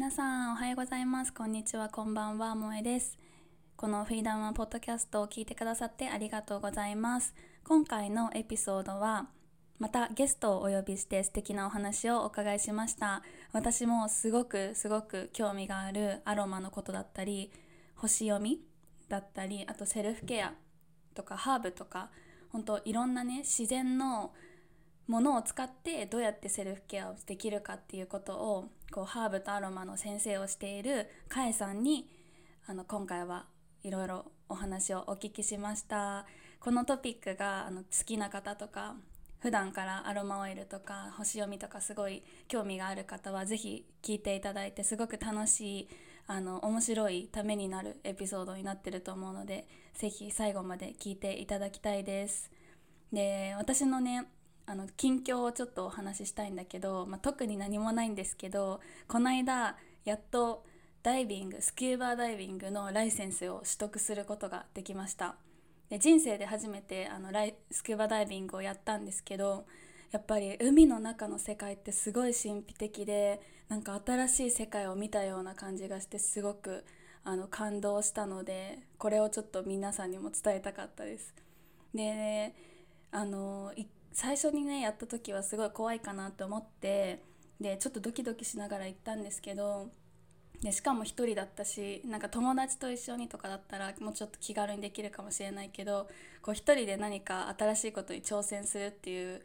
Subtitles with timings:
[0.00, 1.30] 皆さんおはようございます。
[1.34, 1.90] こんにちは。
[1.90, 2.54] こんばんは。
[2.54, 3.18] 萌えです。
[3.76, 7.34] このフリーダムワンポッドキャストを聞いてくださってありがとうございます。
[7.64, 9.26] 今回のエピソードは
[9.78, 13.22] またゲストをお呼びして素敵なお話をお伺いしました。
[13.52, 17.52] 私もすごくすごく興味があるアロマのことだったり
[17.94, 18.62] 星読み
[19.10, 20.54] だったりあとセルフケア
[21.14, 22.08] とかハーブとか
[22.48, 24.32] 本当いろんなね自然の
[25.10, 32.08] ものを使ってどうやってセルフケアをできるかっていうことをこうハーブとアロマの先生をしているカエさんに
[32.68, 33.46] あの今回は
[33.82, 36.26] いろいろお話をお聞きしました。
[36.60, 38.94] このトピックがあの好きな方とか
[39.40, 45.88] 普段からアロマオイルとか星読みとかすごい興味がある方は是非聞いていただいてすごく楽しい
[46.28, 52.48] あの面白いためになるエピソードになってると思うので是非最後まで聞いていただきたいです。
[53.12, 54.28] で私のね
[54.70, 60.64] あの近況をちょっとお話ししたいんだけど、まあ、特に何もないんですけどこの間やっと
[61.02, 65.34] ダイビングスキューバーダイビングのライセンスを取得することができました
[65.88, 69.66] で人生で初めてあのライスキューバダイビングをやったんですけど
[70.12, 76.84] やっぱり海の中の世界ってすごい神秘的でなんか新しい世界を見たような感じがしてすごく
[77.24, 81.34] あの感動したのでこれをちょっと皆さんにも伝えたかったです。
[81.92, 82.54] で
[83.10, 83.72] あの
[84.12, 87.22] 最初にねやった時はすごい怖いかなと思って
[87.60, 89.88] でちょっとドキドキしながら行ったんですけど
[90.62, 96.08] でしかも1人だったしなんか友達と一緒にとかだったらもうちょっと気軽にできるかもしれないけど
[96.42, 99.42] こう1人で何か新しいことに挑戦するっていう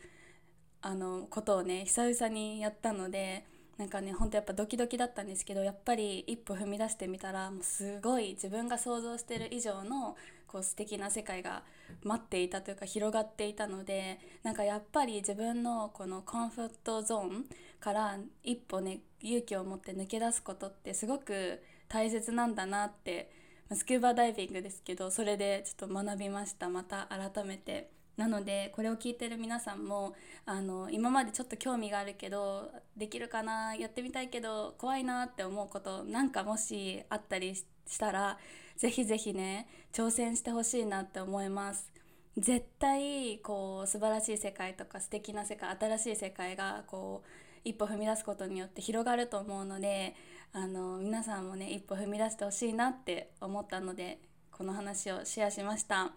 [0.81, 3.45] あのことをね久々にやったので
[3.77, 10.15] なんかねほんとやっぱドキドキだったんですけどやっぱり一歩踏み出してみたらもうすごい自分が想像してる以上の
[10.55, 11.63] こう素敵な世界が
[12.01, 17.45] 待っていたというか広がっていたのでなんかやっぱり自分のこのコンフォートゾーン
[17.81, 23.29] から一歩ね勇気を持って抜け出すことってすごく大切なんだなって
[23.73, 27.91] スキューバダイビングですけどそれでちょっと学びましたまた改めて。
[28.15, 37.65] なのでこれを聞いてる皆さんもあの今までちょっと興味があるけどできるかなやってみたいけど怖いなって思うことなんかもしあったりし
[37.99, 38.37] たら
[38.77, 41.91] ぜひぜひね挑戦してほしいなって思います。
[42.37, 47.29] 絶対こう素晴らしい世界とか素敵な世界新しい世界がこう
[47.63, 50.15] 一歩踏み出すことによって広がると思うので
[50.51, 54.19] あの皆さんもね一歩踏み出してほしいなって思ったので
[54.51, 56.11] この話をシェアしました。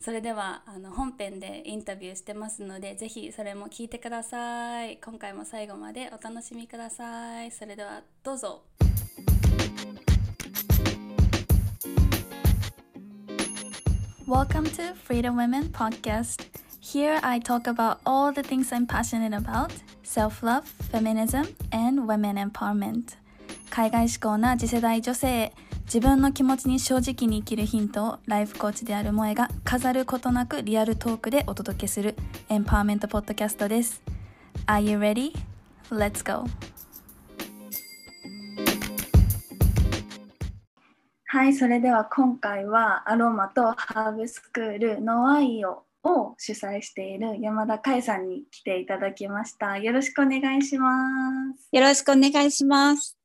[0.00, 8.62] それではあの本編でインタビューしてますのでぜひそれも聞いてください今回も最後までお楽しみくださいそれではどうぞ
[14.28, 16.42] Welcome to Freedom Women Podcast.
[16.80, 19.72] Here I talk about all the things I'm passionate about
[20.02, 23.16] self love, feminism, and women empowerment.
[23.70, 25.50] 海外志向な次世代女性
[25.86, 32.14] 自分の気持ちに正直に生きるヒントをライフコーチである萌えが飾ることなくリアルトークでお届けする
[32.50, 34.02] エンパワーメントポッドキャストです。
[34.66, 35.32] Are you ready?
[35.90, 36.44] Let's go!
[41.38, 49.78] はい、それでは今回はアロマとハーブスクールノワイオを主催している山田海さんに来ていただきました。
[49.78, 50.90] よろしくお願いしま
[51.54, 51.68] す。
[51.70, 53.16] よろしくお願いします。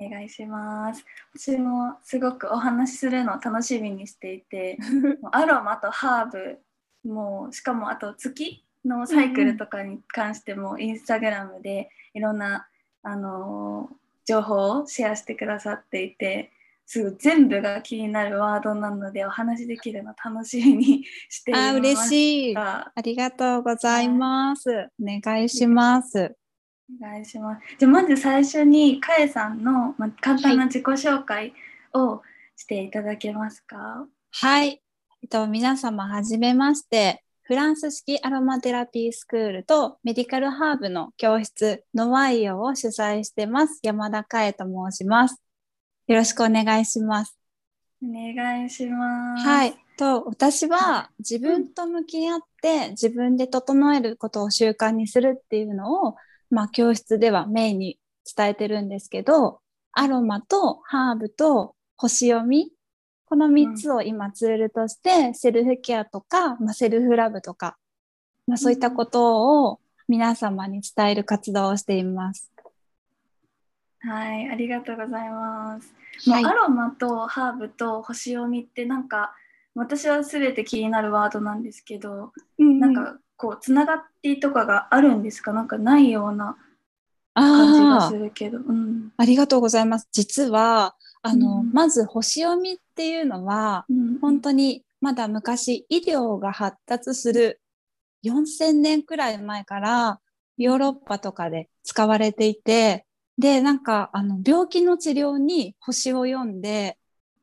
[0.00, 1.04] お願いします。
[1.36, 4.78] 私もすごくお話しするのを楽しみにしていて、
[5.32, 6.60] アロマとハーブ、
[7.02, 12.68] もうしかもあと月のサイクルとかに関しても、インスタグラムでいろんな、
[13.02, 16.52] あのー、情報をシェアしてくださっていて、
[16.92, 21.70] すぐ全部が気になるワードなのでお話しできるの楽しみにしていま。
[21.70, 22.54] あ嬉しい。
[22.54, 24.68] ありがとうございます。
[24.70, 26.36] お願いします。
[27.00, 27.62] お願いします。
[27.78, 31.54] じゃあまず最初にかえさんの、ま、簡単な自己紹介
[31.94, 32.20] を
[32.56, 34.06] していただけますか？
[34.30, 34.82] はい。
[35.22, 37.24] えっと、皆様はじめまして。
[37.44, 45.42] フランス式アロマテラピースクールとメディカルハーブの教室ノワイオを主催してます山田かえと申します。
[46.06, 47.38] よろしくお願いします。
[48.02, 49.46] お願いします。
[49.46, 49.74] はい。
[49.96, 56.16] と私は自分と向き合って自分で整えることを習慣にするっていうのを
[56.52, 57.98] まあ、教室ではメインに
[58.36, 59.60] 伝えてるんですけど、
[59.92, 62.70] アロマとハーブと星読み、
[63.24, 67.78] この3つを今ツールとして、セルフケアとか、まあ、セルフラブとか、
[68.46, 72.52] まあ、そういったことを皆様に伝える活動をしています。
[74.02, 75.94] はい、ありがとうございます。
[76.30, 79.34] はい、アロマとハーブと星読みってなんか
[79.74, 85.52] 私は全て気になるワードなんですけど、うん、なんかこうつながってとかがあるんですか？
[85.52, 86.56] なんかないような
[87.34, 90.08] 感じがするけど、うん、ありがとうございます。
[90.12, 97.60] 実はあの、うん、まず星読みっていうのは、うん、本当にまだ昔医療が発達する
[98.24, 100.20] 4000年くらい前から
[100.58, 103.06] ヨーロッパとかで使われていて、
[103.42, 106.96] で、なんかあの病気の治療に星を読んで、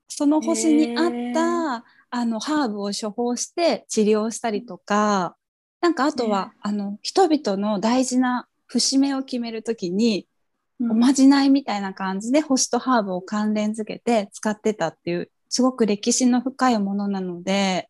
[0.08, 5.36] その星に合ったあのハーブを処方して治療したりとか、
[5.82, 10.26] なんかあとは、あの人々の大事な節目を決めるときに、
[10.82, 17.90] おまじないみたいな感じで星とハーブを関連づけて使ってたっていう、すごく歴史の深いものなので、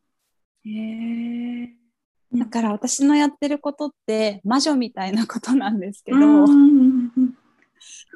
[0.65, 1.69] へ
[2.33, 6.17] だから私のやってることって魔女みたいなことなんですけど、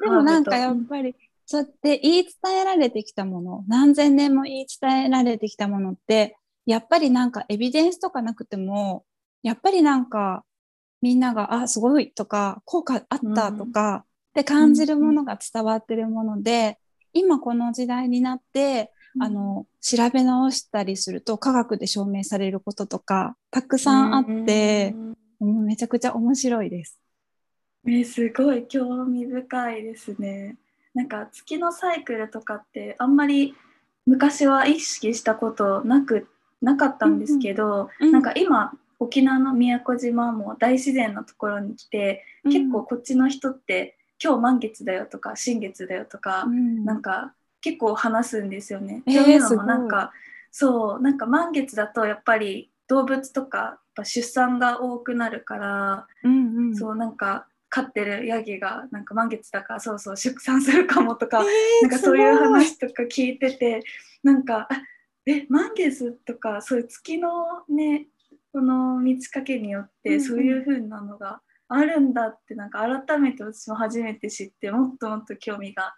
[0.02, 1.14] でもなんかやっぱり
[1.46, 9.04] そうやって言い伝えられてきたもの、何千年も言い伝えられてきたものって、やっぱりなんかエビデンスとかなくても、
[9.42, 10.44] やっぱりなんか
[11.04, 16.78] みんなが、あ、すごいとか、効果あったとか、って感じるものが伝わってるもので、
[17.12, 18.90] 今この時代になって、
[19.20, 24.96] あの、調べ直したりすると科学で証明されることとか、たくさんあって、
[25.40, 26.98] もうめちゃくちゃ面白いです。
[27.86, 30.56] えすごい興味深いですね。
[30.94, 33.54] なんか月のサイクルとかってあんまり
[34.06, 36.28] 昔は意識したことなく
[36.62, 49.02] なかったんですけど、うんうん、なんか今沖縄の宮古島も大自然のところに来て、うん、結構こっちの人って今日満月だよとか新月だよとか、うん、なんか結構話すんですよね。
[49.06, 50.12] えー、いうのもなんか
[50.50, 63.82] そうなんか満月だとやっぱり動物とかやっぱ出産が多くなるから、うんうん、そうなんか飼ってるヤギがなんか満月だからそうそう出産するかもとか、えー、なんかそういう話とか聞いてて
[64.22, 64.68] なんか
[65.26, 68.06] え満月とかそういう月のね
[68.52, 75.94] この満ち欠けによってそういう風なのがあるんだってなんか改めて私も初めて知ってもっともっと興味が、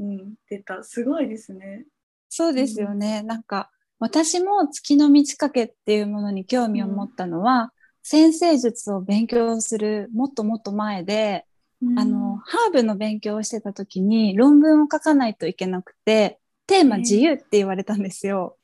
[0.00, 0.82] うん、出た。
[0.82, 1.84] すごいですね。
[2.28, 7.72] そうですよね、うん、なんか私も月の満ち欠けっていうものに興味を持ったのは、
[8.02, 11.46] 先生術を勉強するもっともっと前で、
[11.82, 18.56] うん、あの、ハーブの勉強をしてた時に論文を書かないといけなくて、テーマ自由って言われたんですよ。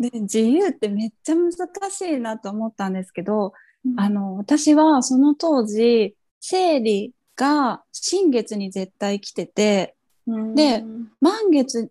[0.00, 1.52] で、自由ってめっちゃ難
[1.90, 3.52] しいなと思ったんですけど、
[3.84, 9.94] うん、あの、私はその当時、生理が新月に絶対来てて、
[10.26, 10.82] うん、で、
[11.20, 11.90] 満月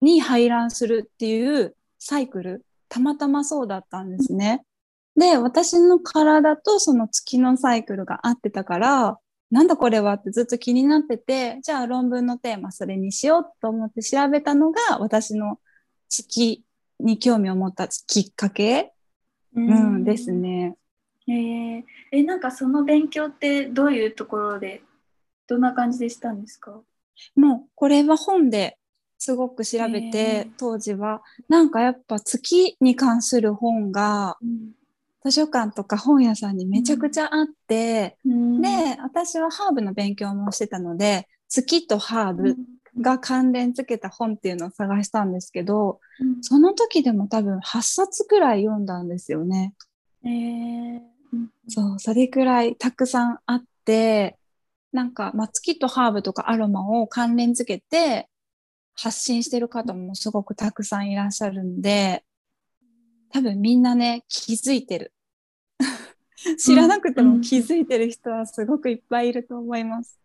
[0.00, 4.64] に排卵するっていうサイクル、たまたまそうだったんですね。
[5.16, 9.18] で、私の体とその月のサイクルが合ってたから、
[9.50, 15.60] なんだこれはってずっと気になってて、じゃあ論文のテーマそれにしようと思って調べたのが私の
[16.08, 16.64] 月
[16.98, 18.92] に興味を持ったきっかけ、
[19.54, 20.76] うん、うん、ですね。
[21.28, 24.82] えー、え、なんかその勉強ってどういうところで、
[25.46, 26.80] どんな感じでしたんですか？
[27.36, 28.78] もうこれは本で
[29.18, 31.22] すごく調べて、えー、当時は。
[31.48, 34.72] なんかやっぱ月に関する本が、うん
[35.24, 38.68] 図書館とか本屋さんにめちゃくちゃあって、うん、で、
[39.02, 42.56] 私はハーブの勉強もしてたので、月とハーブ
[43.00, 49.74] が関連付けた本っていうのを探したんですけど、うん、その時でも多分8冊くらい読んだんですよね。
[50.24, 51.00] えー、
[51.68, 54.36] そう、それくらいたくさんあって、
[54.92, 58.28] なんか、まあ、月とハーブとかアロマを関連付けて
[58.94, 62.24] 発信してる方もすごくたくさんいらっしゃるんで、
[63.34, 65.12] 多分みんなね、気づいてる。
[66.56, 70.16] 知らなくても気づいてる人はすごくいっぱいいると思います。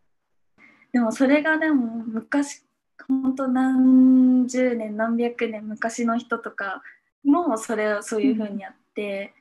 [0.92, 2.64] でもそれがでも昔
[3.08, 6.84] 本当何十年何百年昔の人とか
[7.24, 9.34] もそれをそういうふうにやって、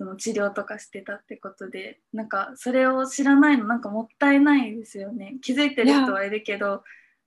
[0.00, 6.82] うん、その治療とかしてたってことでなんかそれを知らないのなんかもったいないですよね気づいてる人はいるけど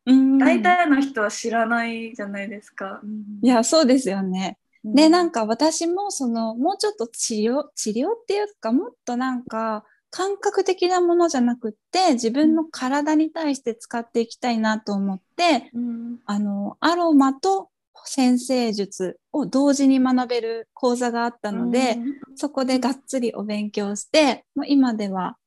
[0.06, 3.02] 大体の人は知らないじゃないですか。
[3.42, 4.58] いやそうですよね。
[4.94, 17.70] で、なんか私もその、もうちょっと治療、治療っていうか、もっとなんか、感覚的なものじゃなくって、自分の体に対して使っていきたいなと思って、うん、あの、アロマと
[18.06, 25.38] 先生術を同時に学べる講座があったので、うん、そこでがっつりお勉強して、もう今では、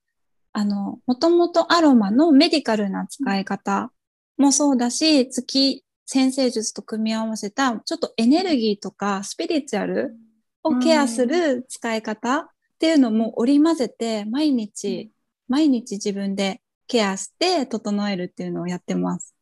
[0.52, 3.92] あの、もともとアロマのメディカルな使い方
[4.36, 10.16] もそうだし、月先生術と組み合わせた、ちょっとエネルギーとかスピリチュアル
[10.62, 12.48] をケアする使い方っ
[12.78, 15.12] ていうのも織り交ぜて、毎日、
[15.48, 19.34] 毎日自分でケアして整えるっていうのをやってます。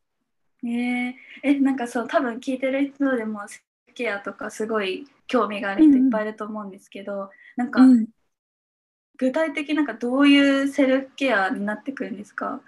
[0.64, 0.68] え。
[0.68, 1.12] ー、
[1.44, 8.06] え、なんかそう、多分聞いてる人でもセルフケアとかすごい興味がある人いっぱいいると思うんですけど、うん、なんか、うん、
[9.18, 12.60] 具体的なんかどういうセルフケアになってくるんですか？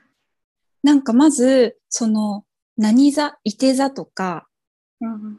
[0.85, 2.45] なんかまず、その、
[2.79, 4.47] 何座、伊手座とか、
[5.01, 5.39] うんうん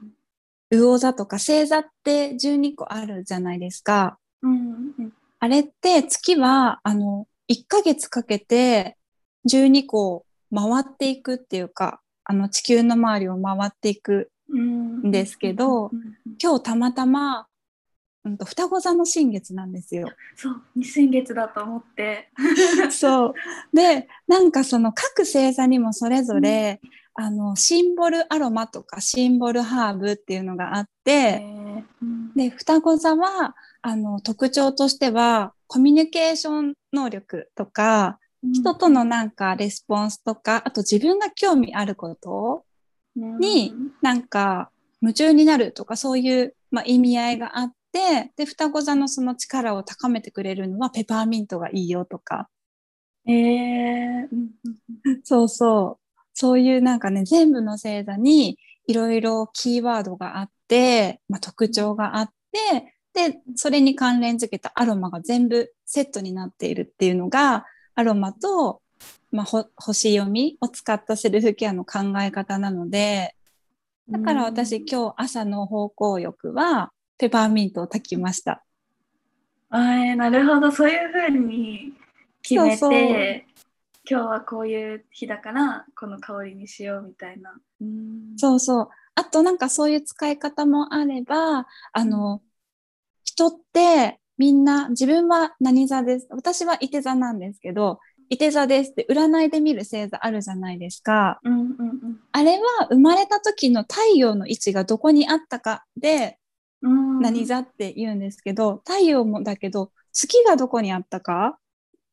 [0.72, 4.20] 魚座とか星座って12個あるじゃないですか。
[4.44, 4.52] うん
[5.00, 8.98] うんあれって月は、あの、1ヶ月かけて
[9.50, 17.48] 12個回っていくっていうか、あの地球の周りを回っていくうんんですけどうんうんうん今日たまたま、
[18.26, 20.10] うんと、双子座の新月なんですよ。
[20.36, 22.30] そう二先月だと思って
[22.92, 23.34] そう。
[23.74, 26.82] で、なんかその各星座にもそれぞれ、
[27.22, 31.44] あの、シンボルアロマとかシンボルハーブっていうのがあって、
[32.02, 32.34] うん。
[32.34, 42.64] で、双子座は、あの、特徴としては、コミュニケーション能力とか、人とのなんかレスポンスとか、あと自分が興味あること
[43.18, 44.72] になんか
[45.02, 52.48] 夢中になるとかそういう、まあ、意味合いがあってで双子座のその力を高めてくれるのはペパーミントがいいよとか。
[53.28, 54.28] えー。
[55.26, 56.09] そうそう
[56.40, 62.30] そういうなんかね全部の星座にいろいろキーワードがあって、まあ、特徴があっ
[62.72, 68.82] てでそれに関連づけたアロマが全部セットになっているっていうのがアロマと、
[69.34, 73.36] まあ、ほ星読みを使ったセルフケアの考え方なので
[74.10, 78.64] だから私今日朝の方向浴はペパーミントを炊きました。
[79.72, 80.72] あーなるほど。
[80.72, 81.92] そういうふうに
[82.42, 83.46] 決めて
[84.10, 87.54] 今日はこういう日だからこの香りにしようみたいな。
[87.80, 88.90] うんそうそう。
[89.14, 92.42] あとなんかそういう使い方もあれば、あの、
[93.24, 96.28] 人ってみんな自分は何座です。
[96.32, 98.00] 私は伊手座なんですけど、
[98.30, 101.40] 伊手座ですって占いで見る星座あるじゃないですか。
[101.44, 101.64] うんうんう
[101.94, 106.38] んあれは生まれた時の太陽の位置がどこにあったかで
[106.82, 111.60] うん何座って言うんですけど、太陽もだけど月がどこにあったか、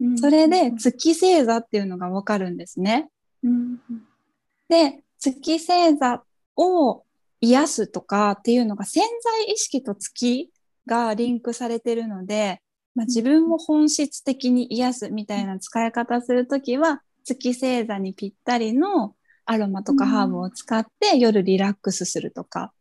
[0.00, 3.08] うんそれで月星座っていうのがわかるんですね。
[3.42, 4.02] うんうん
[4.68, 6.22] で、月星座
[6.56, 7.04] を
[7.40, 10.50] 癒すとかっていうのが潜在意識と月
[10.86, 12.60] がリンクされてるので、
[12.94, 22.72] まあ、自分を本質的に癒すみたいな使い方するときは、月星座にぴったりのアロマとかハーブを使って夜リラックスするとか、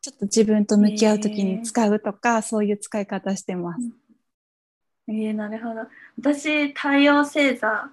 [0.00, 3.90] ちょっと自分と向き合うときに使うとか、そういう使い方してます。
[5.08, 5.86] えー、なるほど。
[6.18, 7.90] 私、太陽星座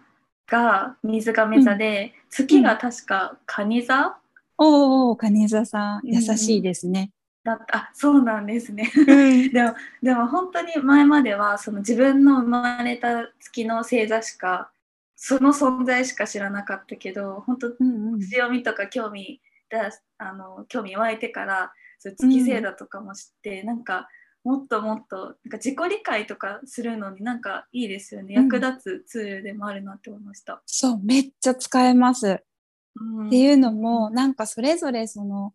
[0.48, 4.18] が水亀座で、月が確か蟹座
[4.58, 7.12] おーおー、カニ座さん、うん優しいですね。
[7.44, 7.78] だった。
[7.78, 8.92] あ、そうなんですね。
[8.96, 14.72] うん でも、でも本当に前までは、その自分の生まれた月の星座しか、
[15.16, 24.10] その存在しか知らなかったけど、本当、うんうん強みとか興味だあの興味湧いてからそう月星座とかも知って、なんか
[24.46, 28.44] もっともっとなんか自己理解とかするのになんかいいですよね、うん。
[28.44, 30.62] 役立つツールでもあるなって思いました。
[30.68, 32.44] そう、めっちゃ使えます。
[32.96, 33.28] うん。
[33.28, 35.54] っていうのも、なんかそれぞれその、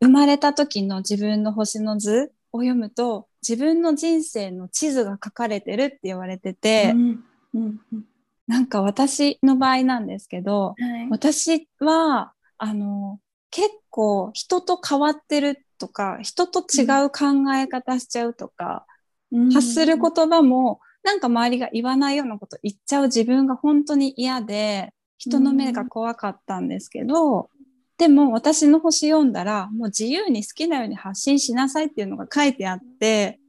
[0.00, 7.24] 生まれた時の自分の星の図を読むと、自分の人生の地図が書かれてるって言われてて、うん。
[7.54, 7.80] うん。
[7.92, 8.04] うん。
[8.48, 11.08] なんか私の場合なんですけど、はい。
[11.08, 13.20] 私は、あの、
[13.52, 18.86] 結構人と変わってるとか、人と違う考え方しちゃうとか、
[19.52, 27.50] 発する言葉も、なんか周りが言わないようなこと言っちゃう自分が本当に嫌で、人の目が怖かったんですけど、
[27.98, 33.40] でも私の星読んだら、もう自由に好きなように発信しなさいっていうのが書いてあって、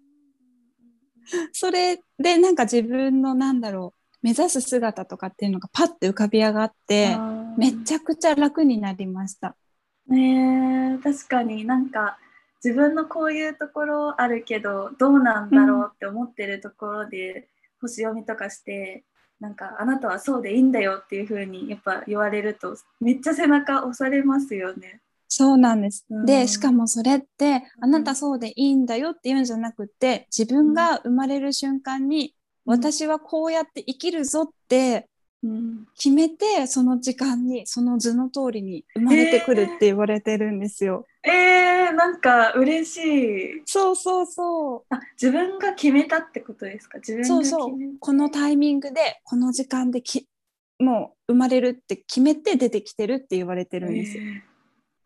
[1.51, 7.15] それでなんか自分のなんだろう、目指す姿とかっていうのがパッて浮かび上がって、
[7.59, 9.55] めちゃくちゃ楽になりました。
[10.07, 12.17] ねえ確かになんか
[12.63, 17.47] 自分のこういうところあるけどどうなんだろうって思ってるところで、
[17.81, 19.03] 星読みとかして
[19.39, 25.01] なんかあなたはそうでいいんだよっていう風にやっぱ言われるとめっちゃ背中押されますよね。
[25.27, 26.05] そうなんです。
[26.09, 35.09] うんで、しかもそれって、あうんなたそうでいいんだよって言うんじゃなくて、自分が生まれる瞬間に、私はこうやって生きるぞって
[35.43, 41.05] うん、決めて、その時間に、その図の通りに生まれてくるって言われてるんですよ。
[41.25, 43.61] えー、なんか嬉しい。
[43.65, 44.83] そうそうそう。
[44.89, 46.97] あ自分が決めたってことですか？
[46.97, 47.77] 自分が決そうそう。
[47.77, 47.87] め。
[47.99, 50.27] このタイミングで、この時間でき、
[50.79, 54.23] もう生まれるって決めて出てきてるって言われてるんですよ。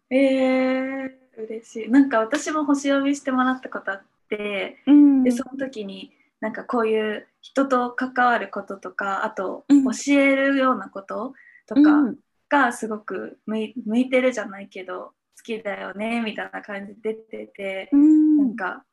[0.10, 1.90] えー、えー嬉しい。
[1.90, 5.24] なんか私も星読みしてもらったことあってうん。
[5.24, 9.84] でその時になんかこういう人と関わることとかあとうん。
[9.84, 11.34] 教えるようなこと
[11.68, 12.16] とかうん。
[12.50, 18.38] がすごく向い向いてるじゃないけど好きだよねみたいな感じで出ててうん。
[18.38, 18.84] なんか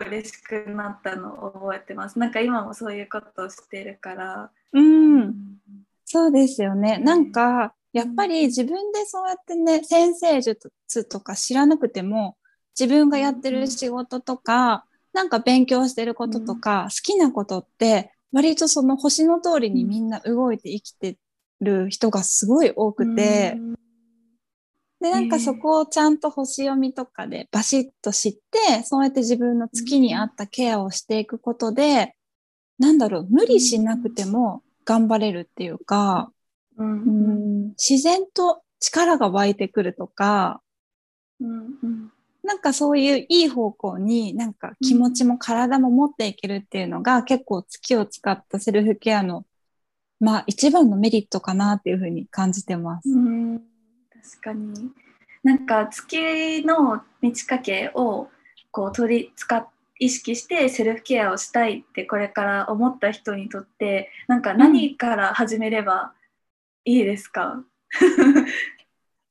[0.00, 2.18] 嬉しくなったのを覚えてます。
[2.18, 5.34] なんか今もそういうことをしてるから、うん。
[6.04, 6.98] そうですよね。
[6.98, 10.70] なんか、やっぱり自分でそうやってね、先生術
[11.04, 12.36] とか知らなくても、
[12.78, 21.18] 自分がやってる仕事とか、なんか勉強してることとか、好きなことって、割とその星の通りにみんな動いて生きて
[21.60, 23.58] る人がすごい多くて、
[25.00, 32.16] で、なんかそこをちゃんと星読みとかでバシッと知って、そうやって自分の月に合ったケアをしていくことで、
[32.78, 36.32] なんだろう、無理しなくても頑張れるっていうか、
[36.76, 40.62] うん、うん自然と力が湧いてくるとか、
[41.40, 41.58] うん。
[41.82, 42.12] うん、
[42.42, 49.44] なんかそういういい方向になんか気持ちも体も持っていけるっていうのが、結構月を使ったセルフケアの
[50.18, 53.08] まあ一番のメリットかなっていうふうに感じてます。
[53.08, 53.77] うん
[54.22, 54.90] 確かに。
[55.42, 58.28] なんか月の満ち欠けを
[58.70, 59.66] こう取り使っ
[60.00, 66.12] 意識してセルフケアをしたいってこれから思った人にとってなんか何から始めれば
[66.84, 67.64] いいですか、うん、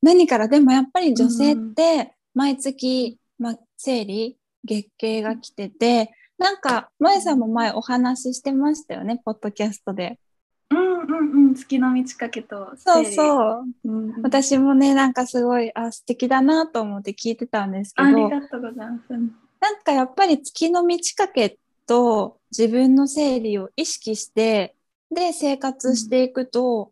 [0.02, 0.50] 何から？
[0.50, 10.20] でもやっぱり女性って毎月、まあ、生理月経が来ててなんか萌さんも前お話ししてましたよねポッドキャストで。
[11.02, 11.56] うんうんうん。
[11.56, 18.08] 月の満ち欠けとそうそう、うん、私もねなんかすごいあ素敵だなと思って聞いてたんですけど。
[18.08, 19.14] ありがとうございます。
[19.60, 24.76] なんかやっぱり月の満ち欠けと自分の生理を意識して
[25.12, 26.92] で生活していくと、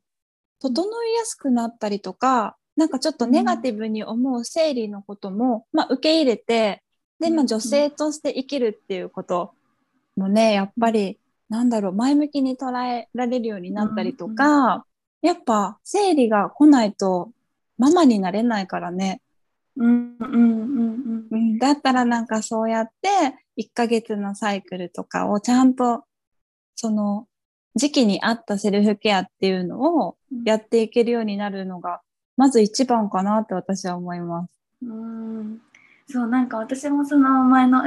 [0.63, 6.81] うん、整いやすくなったりとかなんかちょっとネガティブに思う生理のことも、まあ、受け入れて
[7.19, 9.53] で、まあ、女性として生きるっていうこと
[10.15, 14.85] もねやっぱりなんだろう前向きに捉えられるようになったりとか、
[15.21, 17.31] やっぱ生理が来ないと
[17.77, 19.21] ママになれないからね。
[19.77, 26.03] うんうんうんうん、だったらなんかそうやって1ヶ月のサイクルとかをちゃんと
[26.75, 27.27] その
[27.75, 32.01] 時期に合ったセルフケアっていうのをやっていけるようになるのが
[32.37, 34.51] まず一番かなって私は思います。
[34.81, 35.61] うん。
[36.07, 37.83] そうなんか私もその前の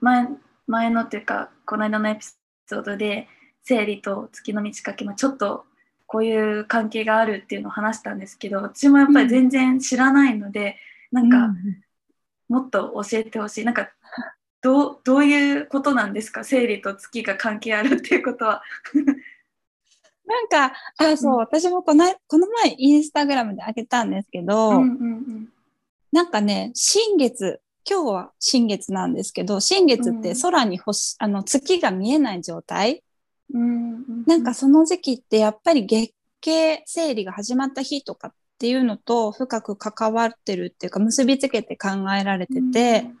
[0.00, 0.28] 前
[0.66, 2.24] 前のっていうかこの間のエピ
[2.66, 3.28] ソードで
[3.62, 5.64] 生理と月の満ち欠け、まあ、ちょっと
[6.06, 10.76] こういう関係があるっていうのを話したんですけど私もやっぱり全然知らないので、
[11.10, 11.54] なんか、
[12.48, 13.64] もっと教えてほしい。
[13.64, 13.90] なんか
[14.60, 16.44] どうどういうことなんですか？
[16.44, 18.62] 生理と月が関係あるっていうことは。
[20.24, 25.48] なんか、あ、そう、うん、私もこのこの前インスタグラムであげたんですけど、うんうんうん、
[26.12, 33.02] なんかね、新月、今日は新月なんですけど、新月って空に星、うん、あの月が見えない状態、
[33.52, 43.18] うんなんかその時期ってやっぱり月経生理が始まった日とかっていうのと深く関わってるっていうか結びつけて考えられてて、うん、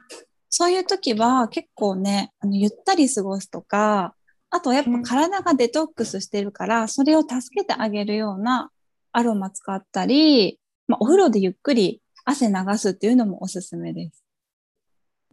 [0.48, 4.14] そういう時は結構ねあのゆったり過ごすとか
[4.50, 8.70] あとやっぱ体がデトックスしてるから、それを助けてあげるような
[9.10, 14.21] アロマ使ったり、まあ、お風呂でゆっくり汗流すっていうのもおすすめです。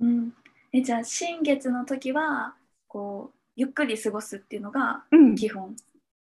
[0.02, 0.34] うん、
[0.72, 2.56] えじゃあ新月の時は
[2.88, 5.04] こうゆっくり過ごすっていうのが
[5.38, 5.76] 基本、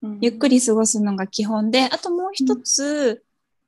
[0.01, 3.23] うん、ゆっくり過ごすのが基本であともう一つ、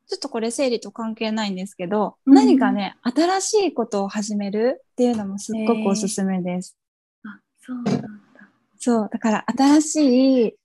[0.08, 6.78] ちょっとこれ生理と関係ないんですけど、うん、何かね、新しいことを始めるっていうのもすっごくおすすめです。
[7.26, 8.02] えー、あ、そうなんだ。
[8.78, 10.58] そう、だから新しい化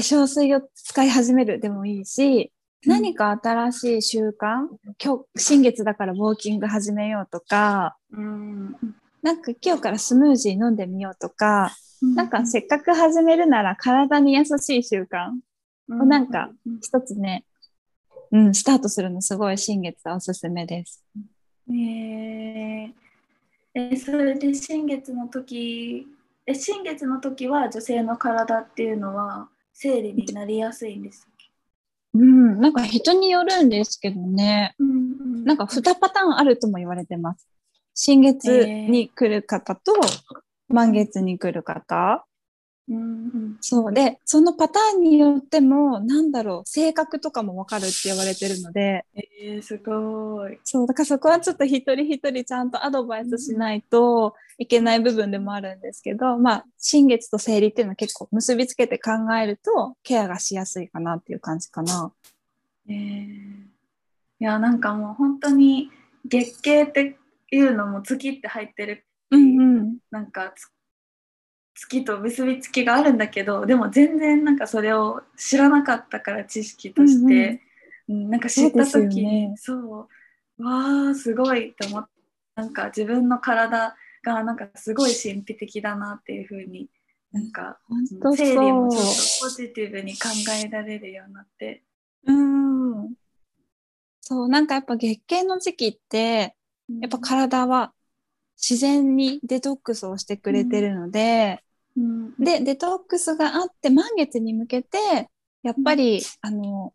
[0.00, 2.50] 粧水を使い始めるでもいいし、うん、
[2.86, 4.68] 何か新しい習慣、
[5.02, 8.76] 今日、新月だからウォーキング始めようとか、うん、
[9.22, 15.32] なんか今日からスムージー飲んでみようとか、うん、なんかせっかく始めるなら体に優しい習慣。
[15.88, 16.50] をなんか
[16.82, 17.44] 一つね、
[18.32, 21.04] うん、スタートするのすごい新月はおすすめです。
[21.68, 22.92] えー、
[23.74, 26.06] えそれで新月の時
[26.46, 31.28] え新月の時は女性の体っていうのは生理になりやすいんです
[32.18, 34.92] うん、なんか人によるんですけどね、うんう
[35.42, 37.46] ん、なんか2パターンあるとも言われてます。
[37.94, 39.92] 新月に来る方と
[40.68, 42.26] 満月に来る方。
[42.88, 43.92] うんうん、そう。
[43.92, 49.04] でそのパターンによってもなんだろう性格とかも分かるって言われてるので。
[49.14, 50.58] えー、すごい。
[50.62, 62.12] そうだからそこはちょっと一人一人ちゃんとアドバイスしないといけない部分でもあるんですけど、うん、まあ新月と生理っていうのは結構結びつけて考えるとケアがしやすいかなっていう感じかな。
[62.88, 63.64] えー、い
[64.38, 65.90] やなんかもう本当に
[66.24, 67.16] 月経って
[67.50, 70.54] いうのも月って入ってる、うんうん、なんか
[71.76, 77.60] 月と結びつきがあるんだけどでも全然なんかそれを知らなかったから知識として、
[78.08, 80.08] うん、うん、なんか知った時にそ
[80.58, 82.10] う、わあすごいと思って
[82.56, 86.88] なんか自分の体がなんかすごい神秘的だなっていうふうに
[87.30, 90.28] なんか本当生理もちょっそとポジティブに考
[90.64, 91.82] えられるようになって。
[92.26, 92.32] う。
[92.32, 93.14] うん。
[94.22, 96.56] そう、なんかやっぱ月経の時期って、
[96.88, 97.92] やっぱ体は
[98.56, 101.62] 自然にデトックスをしてくれてるので、
[101.96, 104.98] うん、で、デトックスがあって満月に向けて、
[105.62, 106.92] やっぱり、あの、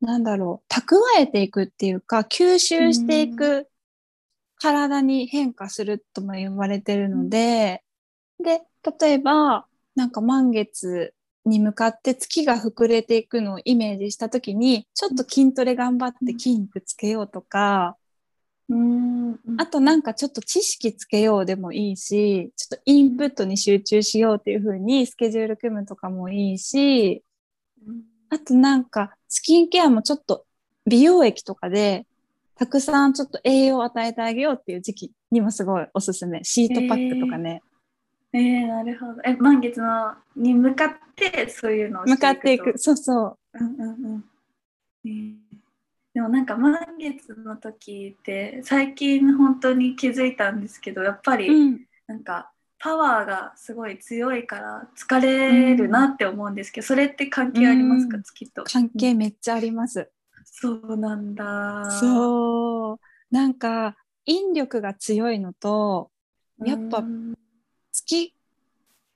[0.00, 3.68] なんだろう、蓄えていくっていうか、吸収していく
[4.56, 7.82] 体に変化するとも言われてるので、
[8.42, 8.62] で、
[9.00, 17.96] 例えば、なんか満月に向かって月が膨れていくのをイメージしたときに、ちょっと筋トレ頑張って筋肉つけようとか、
[18.70, 27.22] うん、あとなんかちょっと知識つけようでもいいし、ちょっとインプットに集中しようっていう風にスケジュール組むとかもいいし、
[27.86, 30.44] うんあとなんかスキンケアもちょっと
[30.86, 32.06] 美容液とかで
[32.56, 36.42] たくさんちょっと栄養を与えてあげようっていう時期にもすごいおすすめ。
[36.42, 37.62] シートパックとかね。
[38.32, 39.22] えー、なるほど。
[39.24, 42.76] え、満月のに向かってそういうのを向かっていとく。
[42.76, 43.38] そうそう。
[43.54, 44.24] うんうんうん。
[45.06, 45.47] えー
[46.18, 51.80] でもなんか満月の時って最近本当に気づいたんですけどやっぱりうん。
[52.08, 52.50] なんか
[52.80, 58.64] パワーがすごい強いから疲れるなって思うんですけど、それって関係ありますか、うん月と。
[58.64, 60.10] 関係めっちゃあります。
[60.44, 61.84] そうなんだ。
[62.00, 62.98] そう。
[63.30, 66.10] なんか、引力が強いのと、
[66.64, 67.34] やっぱうん
[67.92, 68.32] 月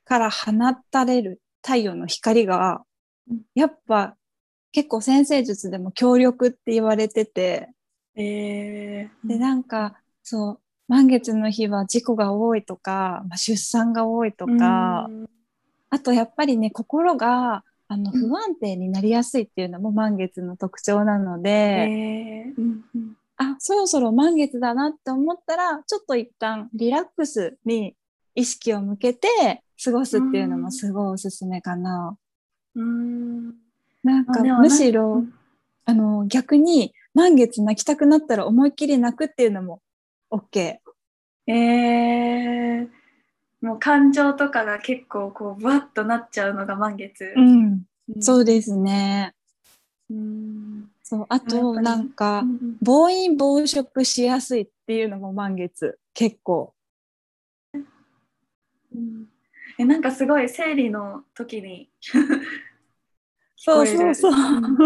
[0.03, 0.51] から放
[0.91, 2.83] たれる太陽の光が
[3.29, 4.17] うん、やっぱ
[4.73, 7.69] 結構先生術でも強力って言われてて、
[8.15, 15.29] えー、で、なんか、そう、満月の日は事故が多いとか、まあ、出産が多いとか、うん。
[15.89, 18.29] あとやっぱりね、心があのうん。
[18.29, 22.61] 不安定になりやすいっていうのも満月の特徴なので、えー。
[22.61, 23.17] うんうん。
[23.37, 27.95] あ、そろそろ満月だなって思ったら、ちょっと一旦リラックスに
[28.33, 32.17] 意識を向けて過ごすっていうのもすごいおすすめかな。
[32.75, 33.62] うん
[34.03, 35.33] なんかむしろ、うん
[35.85, 39.81] あの逆に満月泣きたくなったら思いっきり泣くっていうのも
[40.31, 40.77] OK。
[41.45, 42.87] えー、
[43.61, 47.33] もう感情とかが結構こうブワッとなっちゃうのが満月。
[47.35, 47.85] うん、
[48.15, 49.33] うんそうですね。
[50.09, 55.99] うんそう、あとなんか、うん暴飲暴食しやすいっていうのも満月。
[56.13, 56.73] 結構。
[57.73, 59.27] うん
[59.79, 61.89] えなんかすごい生理の時に
[63.63, 64.31] そうそうそう。
[64.31, 64.77] うん。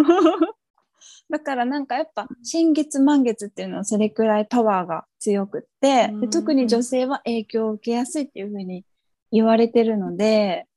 [1.30, 8.86] だからなんかやっぱ新月満月っていうのはそれくらいパワーが強くって、うんで特に女性は影響を受けやすいっていうふうに
[9.32, 10.68] 言われてるので、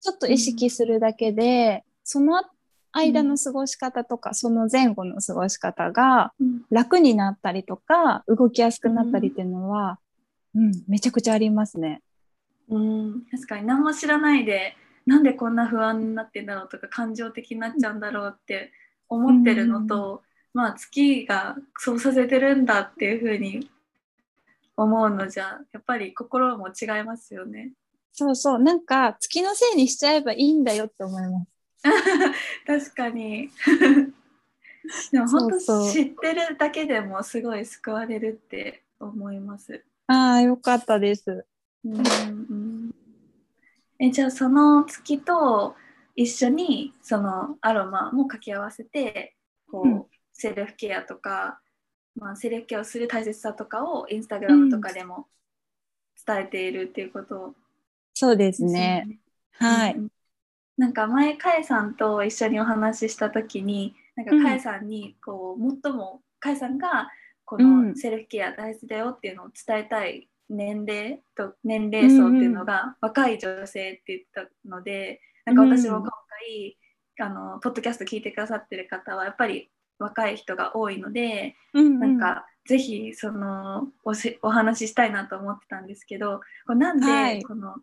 [0.00, 2.42] ちょっと意識するだけで、その
[2.92, 6.62] 間の過ごし方とか、その前後の過ごし方がうん。
[6.70, 9.98] 楽になったりとか、動きやすくなったりっていうのは、
[10.54, 12.00] うん、めちゃくちゃありますね。
[12.70, 14.74] うん、確かに何も知らないで
[15.06, 18.72] なんでこんな不安になってんだろうとか感情的になっちゃうんだろうって
[19.08, 23.68] 思ってるのと、まあ月がそうさせてるんだっていうふうに
[24.76, 27.72] 思うのじゃやっぱり心も違いますよね。
[28.12, 31.48] そうそう、なんか月のせいにしちゃえばいいんだよって思います。
[32.66, 33.50] 確かに
[35.12, 39.84] でも本当知ってるだけでもすごい救われるって思います。
[40.06, 41.44] ああ、よかったです。
[41.84, 42.73] うんうん
[43.98, 45.76] えじゃあその月と
[46.16, 49.36] 一緒にそのアロマも掛け合わせて
[49.70, 50.06] こう、うん。
[50.32, 51.60] セルフケアとか、
[52.16, 55.28] まあ、セルフケアをする大切さとかをインスタグラムとかでも
[56.26, 57.54] 伝えているっていうこと
[58.14, 59.18] そうですですよね。
[59.52, 59.94] はい。
[59.94, 60.08] うん
[60.76, 64.42] なんか前カエさんと一緒にお話しした時になんかうん。
[64.42, 67.10] カエさんにこう最もカエさんが
[67.44, 67.90] こうん。
[67.90, 76.10] のセルフケア大事だよっていうのを伝えたい年齢と年齢層っていうのが若い女性って言ったので、なんか私も今
[76.46, 76.78] 回、
[77.20, 83.88] あのポッドキャスト聞いてくださってる方はやっぱり若い人が多いので、うんなんかぜひその
[84.42, 87.38] お話ししたいなと思ってたんですけどこれなんはい。
[87.38, 87.76] でこの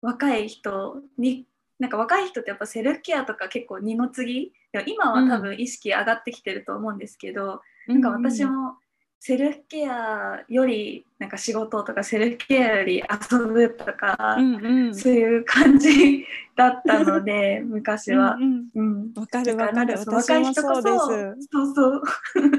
[0.00, 1.46] 若い人に
[1.78, 4.52] なんか若い人ってやっぱセルフケアとか結構二の次。
[4.86, 8.76] 今は多分意識上がってきてると思うんですけど、なんか私も
[9.24, 18.34] セルフケアよりなんか仕事とかセルフケアより遊ぶとか、うんうんそういう感じだったので 昔は。
[18.34, 19.94] うんうんうんわかるわかる。
[19.94, 21.36] だらなんそそう。
[21.52, 22.02] そうそう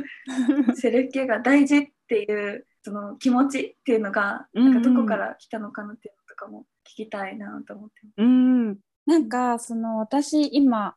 [0.75, 8.13] セルフケアが大事っていうその気持ちっていうのがうんうんなんかどこから来たのかなっていうのとかも聞きたいなと思ってます。
[8.19, 8.77] うん。
[9.05, 10.95] なんか、その私今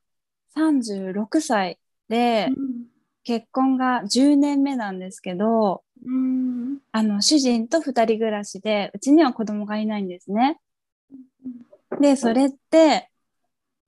[0.55, 2.53] 36歳で、
[3.27, 10.61] 結婚が10年目なんですけど、うんあの、主人と二人暮らしで、うちには子供がいないんですね。
[12.01, 13.11] で、それって、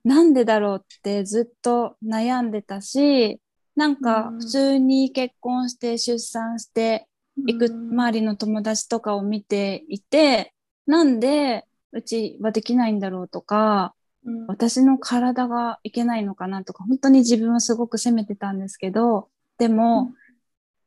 [0.03, 3.39] なんでだろうってずっと悩んでたし、
[3.77, 7.07] なんかうん普通に結婚して出産して
[7.47, 10.53] いく周りの友達とかを見ていて、
[10.85, 13.95] なんでうちはできないんだろうとか、
[14.25, 14.47] うん。
[14.47, 20.13] 私の体がいけないのかなとか、本当に自分はすごく責めてたんですけど、でも、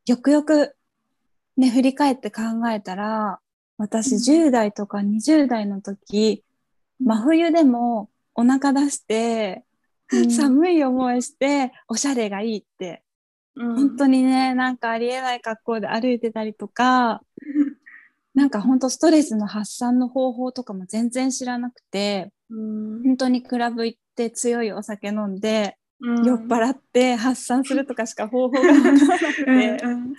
[0.06, 0.74] よくよく
[1.56, 3.40] ね、振り返って考えたら、
[3.78, 4.46] 私うん。
[4.46, 6.44] 10代とか20代の時、
[7.00, 9.64] 真冬でもお腹出して、
[10.12, 10.30] うん。
[10.30, 13.02] 寒い思いして、おしゃれがいいって、
[13.56, 13.76] うん。
[13.76, 17.22] 本当にね、なんかありえない格好で歩いてたりとか、
[18.34, 22.32] なんか本当ストレスの発散の方法とかも全然知らなくて、うん
[23.04, 26.26] 本当にクラブ行って強いお酒飲んで、うん。
[26.26, 30.14] 酔っ払って発散するとかしか方法がなくて、うん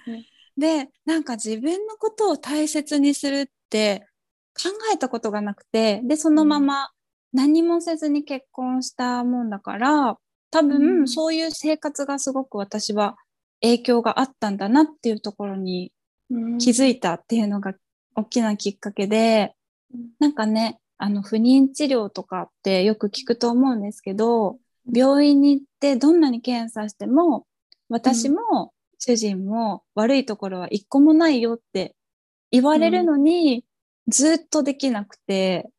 [0.57, 4.07] で、なんか自分のことを大切にするって
[4.55, 6.91] 考えたことがなくて、で、そのまま
[7.33, 10.17] 何もせずに結婚したもんだから、
[10.51, 11.07] 多う分ん。
[11.07, 13.17] そういう生活がすごく私は
[13.61, 15.91] 影響があったんだなっていうところに
[16.29, 17.73] うん気づいたっていうのが
[18.15, 19.55] 大きなきっかけで、
[19.91, 20.09] うん。
[20.19, 24.57] なんかね、あの不妊治療とかってよく聞くと思うんですけど、
[24.89, 27.45] 病院に行ってどんなに検査しても、
[27.89, 31.93] 私も主人も悪いところは一個もないよって
[32.51, 33.65] 言われるのに、
[34.07, 35.69] ずっとできなくて、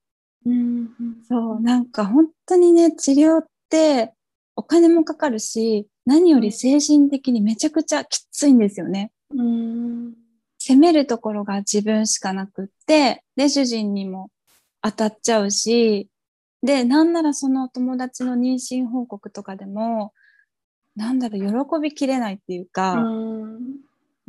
[0.44, 0.90] うん
[1.26, 4.12] そう、なんか本当にね、治療って
[4.56, 9.10] お金もかかるし、何より精神的にめちゃくちゃきついんですよね。
[9.30, 10.12] うん。
[10.58, 14.28] 責めるところが自分しかなくって、で、主人にも
[14.84, 16.10] 当たっちゃうし、
[16.62, 20.12] で、なんならその友達の妊娠報告とかでも、
[20.94, 23.50] なんだろう、喜びきれないっていうか、う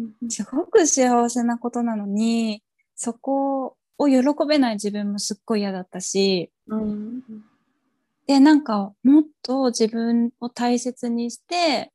[0.01, 0.29] ん。
[0.29, 2.63] すごく幸せなことなのに、
[2.95, 7.21] そこを喜べない自分もすっごい嫌だったし、うん。
[8.25, 11.91] で、なんかもっと自分を大切にして、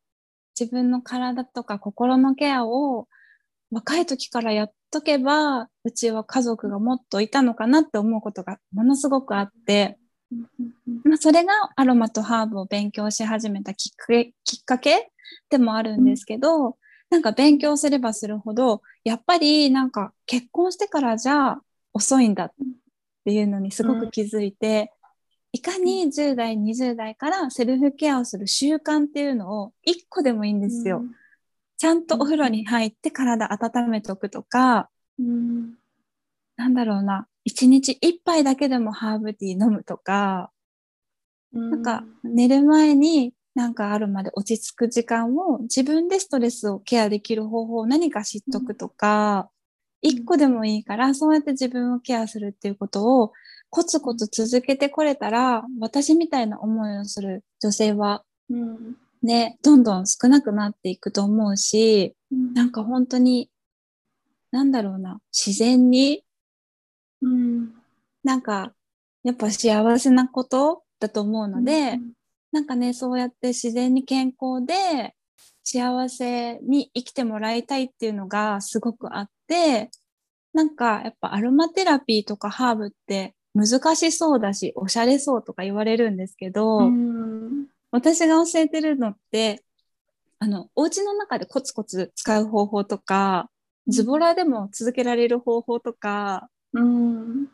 [0.59, 3.09] 自分の体とか心のケアを
[3.70, 9.98] 若い時からやっとけば、うちは家族がもっといたのかなって思うことがものすごくあって、
[11.04, 15.11] まあ、それがアロマとハーブを勉強し始めたきっかけきっかけ
[15.48, 16.76] でもあるんですけど、
[17.11, 21.59] なんか勉強すればするほど、やっぱりなんか結婚してからじゃ
[21.92, 22.52] 遅いんだっ
[23.24, 24.92] ていうのにすごく気づいて、
[25.52, 31.02] いかに10代、20代からセルフケアをする習慣っていうのを1個でもいいんですよ。
[31.80, 35.76] ちゃんとお風呂に入って体温めておくとか、うん。
[36.56, 40.50] なんだろうな、1日1杯だけでもハーブティー飲むとか、
[41.54, 49.48] なんか寝る前になんかあるまで落ち着く時間を自分でストレスをケアできる方法を何か知っとくとか、
[50.02, 53.32] 一個でもいいからそうやって自分をケアするっていうことを
[53.70, 62.14] コツコツ続けてこれたら、私みたいな思いをする女性はうんね、どんどん少なくなっていくと思うし、
[62.54, 63.50] なんか本当に、
[64.50, 66.24] なんだろうな、自然に
[67.22, 67.74] うん。
[68.24, 68.72] なんか、
[69.22, 71.98] やっぱ幸せなことだと思うので、
[72.52, 75.14] なんかね、そうやって自然に健康で
[75.62, 79.90] 幸せに生きてもらいたいっていうのがすごくあって、
[80.52, 89.64] なんかやっぱアロマテラピーとかハーブって難しそうだし、おしゃれそうとか言われるんですけど、うん私が教えてるのって、
[90.38, 93.50] あの、お家の中でコツコツ使う方法とか、
[93.88, 97.48] ズボラでも続けられる方法とか、うん。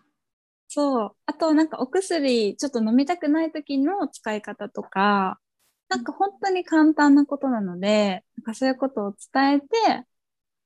[0.69, 1.17] そう。
[1.27, 5.41] あと、なんかお薬、ちょっと飲みたくない時の使い方とか、
[5.89, 9.67] なんか本当に簡単なことなので、なんかそういうことを伝えて、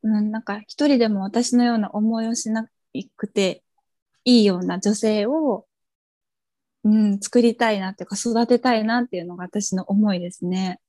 [0.03, 2.67] うん、なんか一人でも私のような思いをしな
[3.17, 3.63] くて
[4.25, 5.67] いいような女性を、
[6.85, 10.81] うん、作りたいなっていうか育てたいなっていうのが私の思いですね。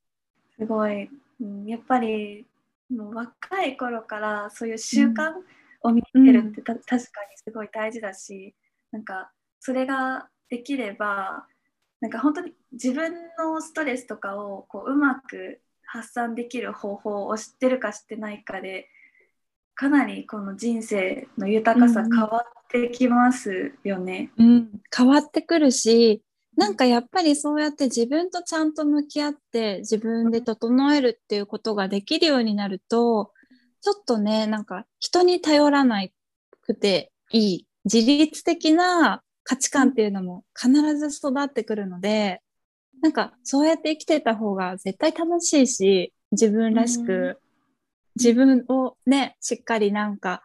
[0.57, 1.09] すごい、
[1.41, 2.45] うん、やっぱり
[2.89, 5.33] もう若い頃からそういう習慣
[5.81, 6.99] を見てるってた、確かに
[7.35, 8.53] すごい大事だし
[8.91, 11.45] なんかそれができれば
[11.99, 18.87] なんか本当に自分のストレスとかをこううまく発散できる方法を知ってるか知ってないかで
[19.75, 22.11] かなりこの人生の豊かさうん。
[22.11, 22.45] 変わ
[22.79, 24.31] ってきますよね。
[24.37, 26.23] うん、変わってくるし、
[26.55, 33.31] なんかやっぱりそうやって自分とちゃんと向き合って自分で整えるっていうことができるようになると、
[33.81, 36.05] ちょっとね、なんか人に頼らな
[36.61, 42.41] くていい、自律的な価値観っていうのも必ず育ってくるので、
[43.01, 47.39] なんかそうやって生きてた方が絶対楽しいし、自分らしうんく、
[48.15, 50.43] 自分をね、しっかりなんか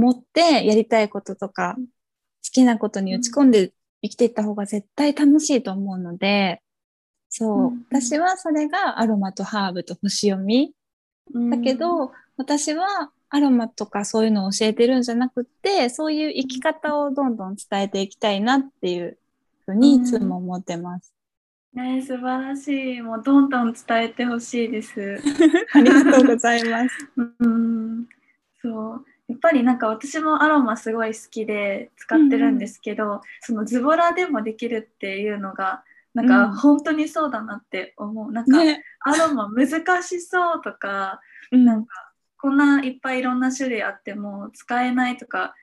[0.00, 1.84] 持ってやりたいこととか、好
[2.52, 6.62] きなことに打ち込んで生きていった方が絶対楽しいと思うので、
[7.28, 10.72] そう、うんうん私はそれがアロマとハーブと星読み。
[11.50, 19.18] だけど、私はアロマとかそういうのを教えてるんじゃなくって、そういう生き方をどんどん伝えていきたいなっていう
[19.66, 21.12] ふうにいつも思ってます。
[21.72, 23.00] ね素晴らしい。
[23.00, 25.20] もうどんどん伝えてほしいです。
[25.72, 27.08] ありがとうございます。
[27.38, 28.08] うん、
[28.60, 29.04] そう。
[29.30, 38.32] やっぱりなんか私もアロマすごい好きで使ってるんですけど、そのズボラでもできるっていうのがなんかうん本当にそうだなって思う。
[38.32, 38.82] なんかね。
[39.00, 41.20] アロマ難しそうとか、
[41.52, 45.54] うんなんかこんないっぱいいろんな種類あっても使えないとか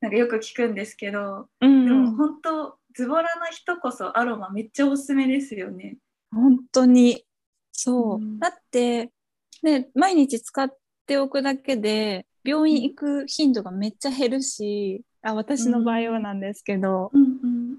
[0.00, 5.96] なんかよく聞くんですけど、うんでも本当ズボラな人こそアロマめっちゃおすすめですよね。
[6.32, 7.24] 本当に。
[7.70, 8.16] そう。
[8.16, 9.12] うんだって、
[9.62, 10.68] ね、毎日使っ
[11.06, 17.22] ておくだけで、病院行く頻度がめっちゃ減るし、あ、私の場合はなんですけど、うん。
[17.22, 17.78] うん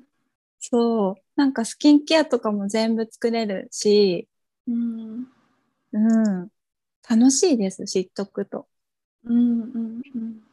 [0.66, 1.16] そう。
[1.36, 4.30] なんかスキンケアとかも全部作れるし、
[4.66, 5.28] うん。
[5.92, 6.50] うん。
[7.10, 8.68] 楽しいです、知っとくと。
[9.26, 10.44] うんうんうん。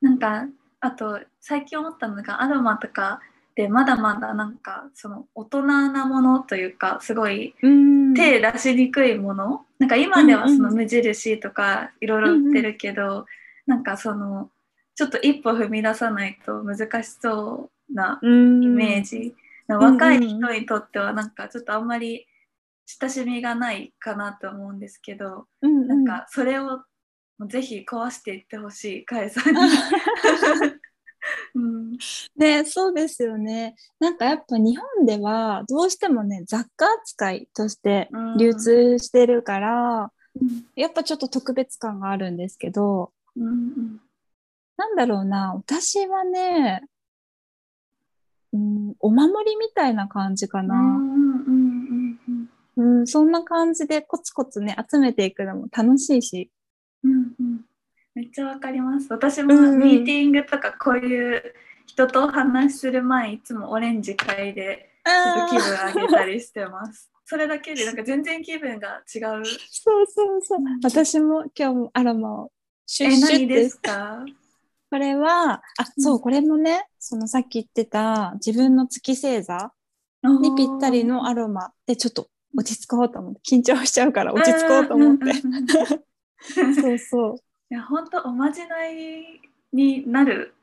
[0.00, 0.46] なんか
[0.80, 3.20] あと最近思ったのがアロマとか
[3.54, 5.62] でまだまだなんかその大人
[5.92, 8.14] なものというかすごいうん。
[8.14, 9.64] 手出しにくいもの。
[9.78, 10.76] なんか今ではそのうんうん。
[10.76, 13.26] 無印とかいろいろ売ってるけど、
[13.66, 14.50] なんかその
[14.94, 18.62] ちょっと一歩踏み出さないと難しそうなうん。
[18.62, 19.34] イメージ、ん
[19.68, 22.26] 若い人にとってはなんかちょっとあんまり
[23.00, 26.82] 親しみがないかなと思うんですけど、うんなんかそれを
[27.48, 29.60] ぜひ壊していってほしい、かえさんに。
[31.54, 31.98] うん、
[32.36, 33.76] ね、そうですよね。
[34.00, 40.12] なんかやっぱ日本ではどうしてもね、雑貨扱いとして流通してるから、
[40.74, 44.00] やっぱちょっと特別感があるんですけど、うんうん
[44.76, 46.82] なんだろうな、私はね、
[48.52, 50.74] うん、お守りみたいな感じかな。
[50.74, 56.50] うんうんうんうんうん、そんな感じでコツコツね、集めていくのも楽しいし。
[57.04, 57.64] うんうん
[58.14, 59.06] めっちゃわかります。
[59.10, 61.54] 私もミーティングとかこういう
[61.86, 67.10] 人とお話しする前いつもオレンジ買いでちょっと気分上げたりしてます。
[67.24, 69.44] それだけでなんか全然気分が違う。
[69.70, 70.58] そうそうそう。
[70.84, 72.52] 私も今日もアロマを
[72.86, 74.24] シュッえ、シュッですか？
[74.90, 75.62] これは、あ、
[75.98, 79.72] そう、これもね、そのさっき言ってた自分の月星座
[80.22, 85.24] にぴったりのアロマでちょっと落ち着こうと思って、緊張しちゃうから落ち着こうと思って。
[85.24, 86.74] うんうんうんうん。
[86.74, 87.36] そうそう。
[87.70, 89.40] いや本当おまじない
[89.72, 90.54] になる、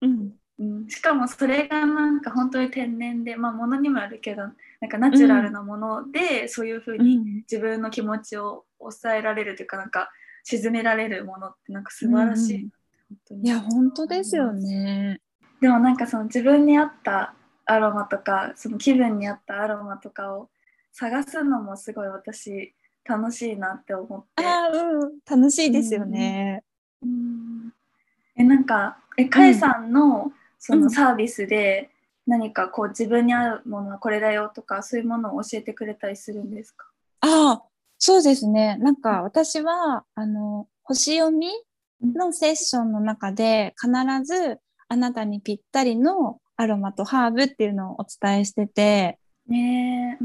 [0.00, 0.34] うん。
[0.56, 10.12] うん、しかもそれがなんか本当に天然でまあものにもあるけどなんかナチュラルなもので、そういうふうにうん自分の気持ちを抑えられるというかなんか
[10.44, 12.70] 沈められるものってなんか素晴らしい、うん。
[13.08, 13.42] 本当に。
[13.42, 15.20] いや、本当ですよね。
[15.60, 20.50] でもなんかその自分に合ったアロマとかその気分に合ったアロマとかを
[20.92, 24.44] 探すのもすごい私楽しいなって思って。
[24.44, 25.18] ああ、うん。
[25.28, 26.62] 楽しいですよね。
[27.02, 27.72] うん。
[28.36, 31.90] えなんかえかえさんのそのサービスで
[32.26, 36.86] 何かこう自分に合うものはこれだよとかそういうものを教えてくれたりするんですか？
[37.20, 37.62] ああ、
[38.06, 38.76] そうですね。
[38.80, 41.48] なんか私は、あの、星読み
[42.02, 43.90] のセッションの中で必
[44.26, 50.24] ずあなたにぴったりのアロマとハーブっていうのをお伝えしてて、ねえ、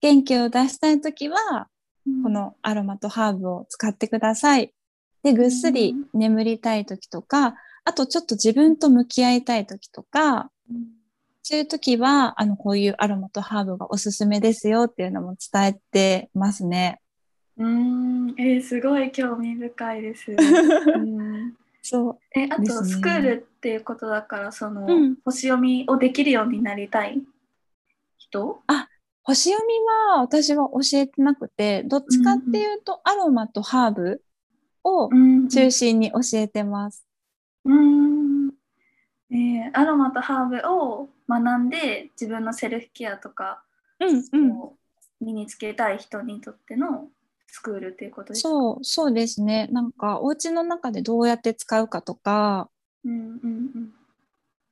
[0.00, 1.68] 元気を出したいときは、
[2.08, 2.22] うん。
[2.24, 4.74] このアロマとハーブを使ってください。
[5.22, 10.99] で、ぐっすり眠りたいときとか、あとちょっと自分と向き合いたいときとか、うん
[11.50, 17.00] そういうときは、あの、こういうアロマとハーブがおすすめですよっていうのも伝えてますね。
[17.56, 20.30] うんえーすごい興味深いです。
[20.38, 22.18] うんそう。
[22.38, 27.20] えあとスクールっていうことだからその、うん星読みをできるようになりたい
[28.16, 28.62] 人？
[29.24, 29.74] 星読み
[30.14, 34.22] は私は教えてなくて、どっちかっていうとアロマとハーブ
[34.84, 37.04] をうん中心に教えてます。
[37.64, 38.50] うん
[39.32, 43.62] えーアロマとハーブを学んで自分のセルフケアとか
[44.00, 44.74] うんを
[45.20, 47.08] 身につけたい人にとっての
[47.46, 48.48] スクールっていうことですか？
[48.48, 49.68] そう、そうですね。
[49.70, 52.70] なんかお家の中でどうやって使うかとか、
[53.04, 53.92] うんうん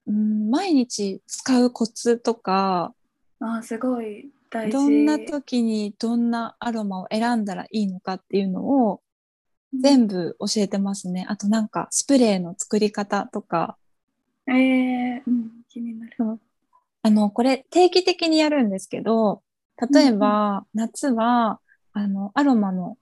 [0.07, 2.95] うん、毎日使うコツとか、
[3.41, 4.73] うんあーすごい大事。
[4.73, 9.01] どんな時にどんなアロマを選んだらいいのかっていうのを
[9.79, 11.27] 全部教えてますね。
[11.29, 13.77] あとなんかスプレーの作り方とか、
[14.49, 16.17] えーうん、気になる
[17.09, 19.43] あの、これ定期的にやるんですけど、
[19.91, 21.59] 例えば夏は、
[21.95, 22.99] あの、アロマの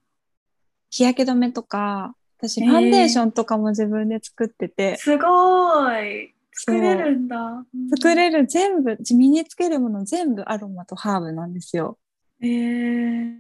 [0.91, 6.33] 日焼け止めとか、私ファンデーションとかも自分で作ってて、すごい。
[6.53, 7.65] 作れるんだ。
[7.91, 11.99] 作れる全部、身につけるもの全部アロマとハーブなんですよ。
[12.41, 13.39] えー、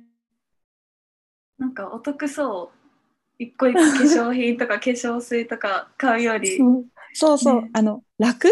[1.59, 2.77] なんかお得そう。
[3.39, 6.59] 一個一個化粧品とか化粧水とか買うより。
[6.59, 6.87] そう。
[7.14, 7.71] そうそう、ね。
[7.73, 8.49] あの、楽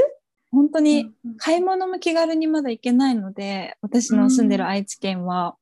[0.54, 5.56] 本当にうんうん買い物も気軽にまだ行けないので、私の住んでる愛知県は。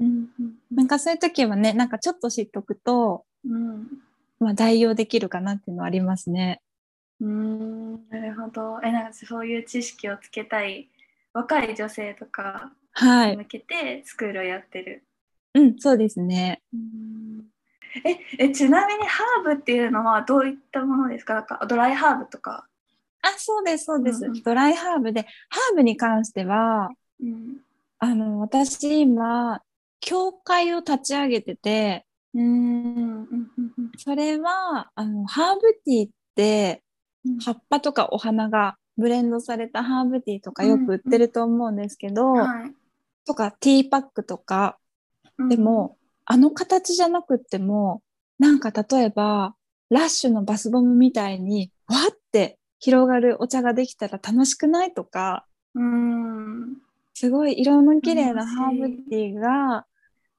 [0.00, 3.86] うんうんなんかそういう時はね、なんかちょっと知っとくと、うん
[4.38, 6.60] まあ代用できるかなっていうのはありますね。
[7.20, 8.78] うんなるほど。
[8.84, 10.88] え、なんかそういう知識をつけたい
[11.32, 13.30] 若い女性とかはい。
[13.32, 15.04] に向けてスクールをやってる。
[15.54, 16.62] うん、そうですね。
[18.04, 21.34] ええちなみにハーブっていうのはどういったものですか？
[21.34, 22.66] なんかドライハーブとか。
[23.22, 24.24] あ、そうです、そうです。
[24.24, 24.42] うんうん。
[24.42, 26.90] ドライハーブで、ハーブに関しては、
[27.20, 27.58] うん。
[27.98, 29.60] あの、私今、
[30.00, 36.82] 教会を立ち上げてて、うんうんうんそれは、あの、ハーブティーって、
[37.24, 37.38] うん。
[37.38, 42.72] 葉っぱとかお花がブレンドされたハーブティーとかよく売ってると思うんですけど、はい。
[43.26, 44.78] とかティーパックとか、
[45.48, 48.02] でも、あの形じゃなくっても、
[48.38, 49.54] なんか例えば、
[49.90, 56.76] ラッシュのバスボムみたいに、わって広がるお茶ができたら楽しくないとか、うん
[57.14, 59.86] すごい色の綺麗なハーブティーが、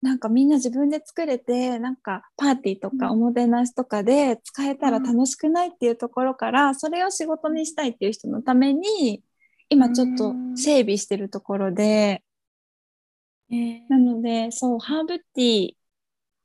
[0.01, 3.11] なんかみんな自分で作れて、なんかパーティーとかうん。
[3.11, 9.21] おもてなしとかで使えたら楽しくないっていうところから、それを仕事にしたいっていう人のために、
[9.67, 12.23] 今ちょっと整備してるところで、
[13.51, 13.81] えー。
[13.89, 15.73] なので、そう、ハーブティー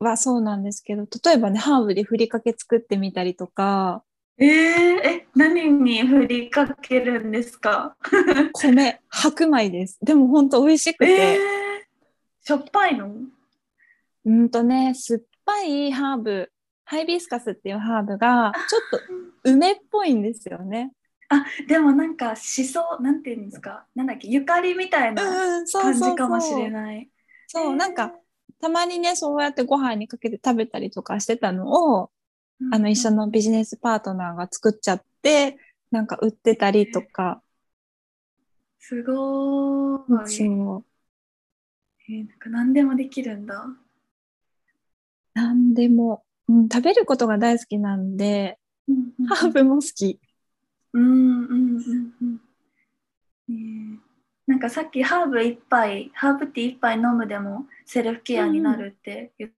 [0.00, 4.02] はそうなんですけど、例えばね、ハーブでふりかけ作ってみたりとか、
[4.36, 7.96] えー、え何に振りかけるんですか？
[8.60, 9.98] 米、白米です。
[10.02, 11.38] でも本当美味しくえて、ー、
[12.42, 13.14] しょっぱいの？
[14.26, 16.50] うんとね、酸っぱいハーブ、
[16.84, 19.00] ハイビスカスっていうハーブが、ちょっ
[19.44, 20.92] と梅っぽいんですよね。
[21.28, 23.86] あでもなんかしそなんていうんですか？
[23.94, 24.26] なんだっけ？
[24.28, 25.64] ゆかりみたいな感。
[25.66, 25.72] じ
[26.16, 27.08] かもしれない。
[27.46, 28.12] そう、なんか、
[28.60, 32.10] たまにね、そうやってご飯にかけて食べたりとかしてたのを、
[32.70, 35.58] あの、一緒のビジネスパートナーが作っちゃって、
[35.90, 37.42] なんか売ってたりとか、
[38.78, 40.28] すごーい。
[40.28, 40.84] そう。
[42.08, 43.66] えーなんか何でもできるんだ。
[45.32, 48.58] なんでも、うん、食べることが大好きなんで、
[49.28, 50.20] ハーブも好き。
[50.92, 52.40] うんうんうん
[53.48, 54.00] うん。
[54.46, 59.56] なんかさっきハーブ一杯、ハーブティー一杯飲むでもセルフケアになるって言って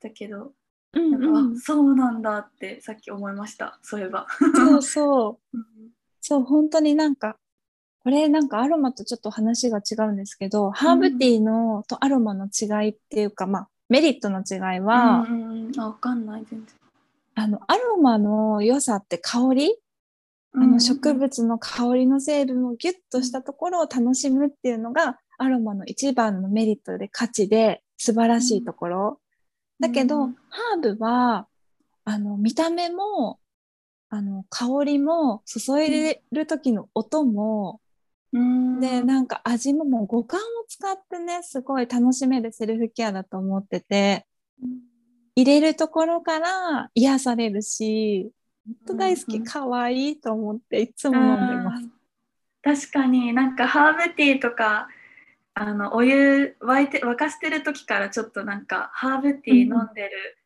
[0.00, 0.52] たけど、
[0.94, 3.78] うんなんそうなんだってさっき思いました。
[3.82, 4.26] そういえば。
[4.54, 5.56] そうそう。
[5.58, 5.66] うん
[6.20, 7.38] そう、本当になんか、
[8.00, 16.74] これなんかアロマとちょっと話が違うんですけど、ハーブティーのとアロマの違いっていうか、まあ、メリットの違いは、うんうんうん、あ、わかんない、全然。
[17.34, 19.78] あの、アロマの良さって香り、
[20.54, 29.20] あの植物の香りの成分をギュッとしたところを楽しむっていうのが、アロマの一番のメリットで価値で素晴らしいところ。
[29.80, 30.34] だけど、うん。
[30.48, 31.46] ハーブは、
[32.04, 33.38] あの、見た目も、
[34.10, 37.80] あの、香りも、注いでる時の音も、
[38.32, 44.26] うん、で、なんか味ももう五感を使ってね、すごい楽しめるセルフケアだと思ってて、
[45.36, 48.30] 入れるところから癒されるし、
[48.66, 51.84] 本当大好き、うんうん可愛いと思っていつも飲んでます。
[51.84, 51.92] うん。
[52.62, 54.88] 確かになんかハーブティーとか
[55.60, 60.38] あのお湯沸いて沸かしてる時からちょっとなんかハーブティー飲んでる、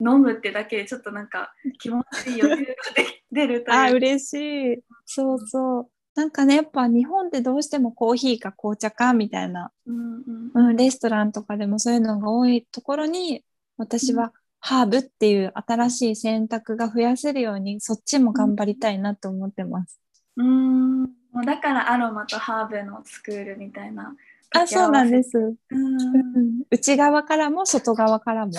[0.00, 4.32] 飲むってだけでちょっとなんか気持ちいい余裕がで出るとあ、いうか嬉し
[4.74, 4.78] い。
[5.04, 5.90] そうそう。
[6.14, 10.22] なんかね、やっぱ日本ってどうしてもコーヒーか紅茶かみたいな、うん
[10.54, 13.44] うんうん、レストランとかでもそういうのが多いところに、
[13.76, 20.00] 私はハーブっていう新しい選択が増やせるように、そっちも頑張りたいなと思ってます。
[20.36, 21.02] うん
[21.36, 24.14] もうだからアロマとハーブのスクールみたいな
[24.54, 25.38] あ、そうなんですす。
[25.38, 28.52] うんうん内側からも外側からも。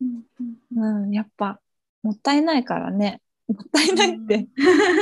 [0.00, 0.22] うん
[0.76, 1.60] うんうん、やっぱ、
[2.02, 3.20] もったいないからね。
[3.48, 4.48] もったいないって。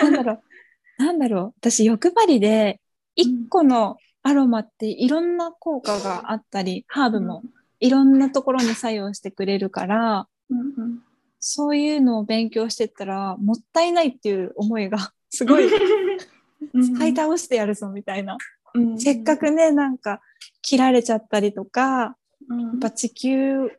[0.02, 1.02] なんだろう。
[1.02, 1.54] なんだろう。
[1.58, 2.80] 私、欲張りで、
[3.16, 7.42] 一個のアロマっていろんな効果があったり、ハーブも
[7.80, 11.02] いろんなところに作用してくれるから、うんうん
[11.42, 15.70] そういうのを勉強してったら、もったいないっていう思いが、すごい
[16.84, 18.36] 使い倒してやるぞみたいな。
[18.74, 18.98] うん。
[18.98, 20.20] せっかくね、なんか、
[20.62, 22.16] 切られちゃったりとか、
[22.48, 22.60] うん。
[22.60, 23.70] やっぱ地球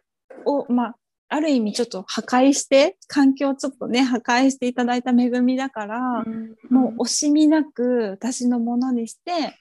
[0.46, 0.96] を、まあ、
[1.30, 6.56] ある意味ちょっと破壊して、環境をちょっとね、破壊していただいた恵みだから、うん。
[6.70, 9.58] もう惜しみなく私のものにして、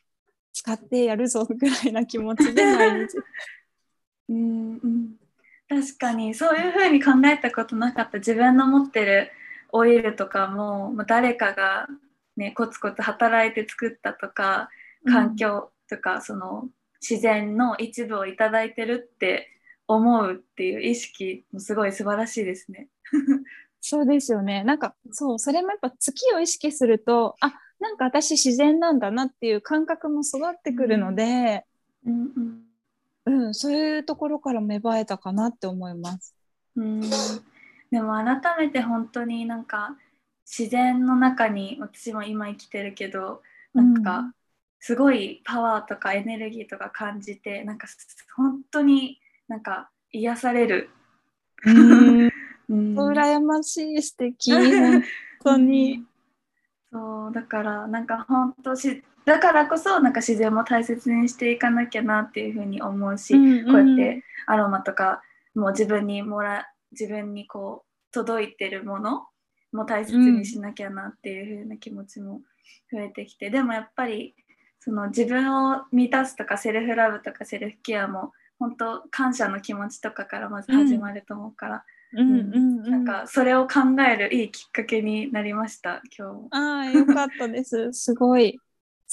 [0.52, 3.16] 使ってやるぞぐらいな気持ちで毎日。
[4.28, 5.16] うんうん。
[5.68, 9.30] 確かにそういうふうに考えたことなかった自分の持ってる
[9.70, 11.88] オイルとかももう誰かが
[12.36, 14.68] ね、コツコツ働いて作ったとか
[15.06, 16.68] 環境とか、その
[17.00, 19.48] 自然の一部をいただいてるって
[19.86, 22.88] 思うっていう意識もすごい素晴らしいですね。
[23.80, 24.62] そうですよね。
[24.62, 31.64] なんかそうそれもやっぱ月を意識するとあなんか私自然なんだなっていう感覚も育ってくるので、
[32.04, 32.32] うん
[33.26, 36.34] うんうん、そういうところから芽生えたかなって思います。
[36.76, 37.00] うん
[37.90, 39.96] でも改めて本当になんか
[40.46, 43.42] 自然の中に私も今生きてるけど
[43.74, 44.32] なんか
[44.80, 47.86] すごいパワーとかエネルギーとか感じてなんか
[48.34, 50.90] 本当になんか癒される。
[51.64, 52.30] うん、
[52.68, 52.98] うん。
[52.98, 54.52] 羨ましい素敵。
[54.52, 55.02] 本
[55.44, 56.04] 当に。
[56.92, 65.22] そうだからなんか本当しだからこそなんか自然も大切にしていかなきゃなっていうふうに思うし、うんこうやってアロマとか
[65.54, 69.28] もう自分にもら自分にこう届いてるもの
[69.72, 72.40] も大切にしなきゃなっていうふうな気持ちも
[72.92, 74.34] 増えてきて、でもやっぱり
[74.80, 82.58] その自分を満たすとかセルフラブとかセルフケアも本当感謝の気持ちとかからまず始まると思うから、うんうんう
[82.88, 86.48] ん、なんかそれを考えるいいきっかけになりました今日も。
[86.50, 87.92] ああよかったです。
[87.94, 88.60] すごい好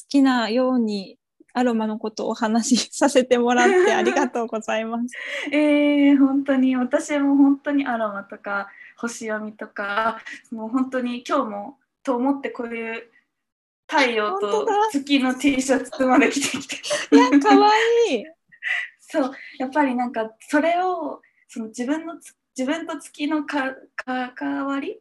[0.09, 1.17] きなように
[1.53, 5.15] アロマのことをお話しさせてもらってありがとうございます。
[5.51, 10.19] えー、本当に私も本当にアロマとか星読みとか
[10.51, 13.03] もう本当に今日もと思ってこういう
[13.87, 16.75] 太陽と月の T シャツまで着てきて。
[17.15, 18.25] いや可愛い。
[18.99, 19.31] そう。
[19.57, 24.99] やっぱりなんかそれをその自分のつ自分と月のか関わり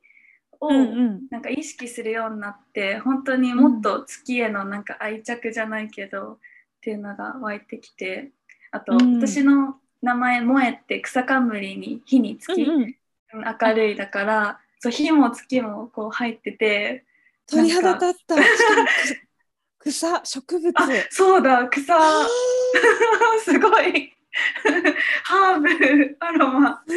[0.61, 1.27] をうんうん。
[1.31, 6.39] なんか意識するようになって本当にもっと月へのなんか愛着じゃないけど、っ
[6.81, 8.31] ていうのが湧いてきて
[8.71, 9.17] あと、うん。
[9.17, 12.95] 私の名前萌えって草冠に火に月、うんうん。
[13.61, 17.05] 明るいだからそう火も月もこう入ってて
[17.47, 18.37] 鳥肌立った。
[19.79, 20.75] 草植物。
[20.77, 22.27] あそうだ草あ
[23.45, 24.13] すごい
[25.25, 26.97] ハーブアロマーす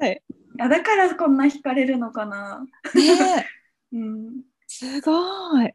[0.00, 0.18] ごい。
[0.58, 3.46] あだからこんな惹かれるのかな、ねえ
[3.92, 5.64] うん、すごい。
[5.66, 5.72] だ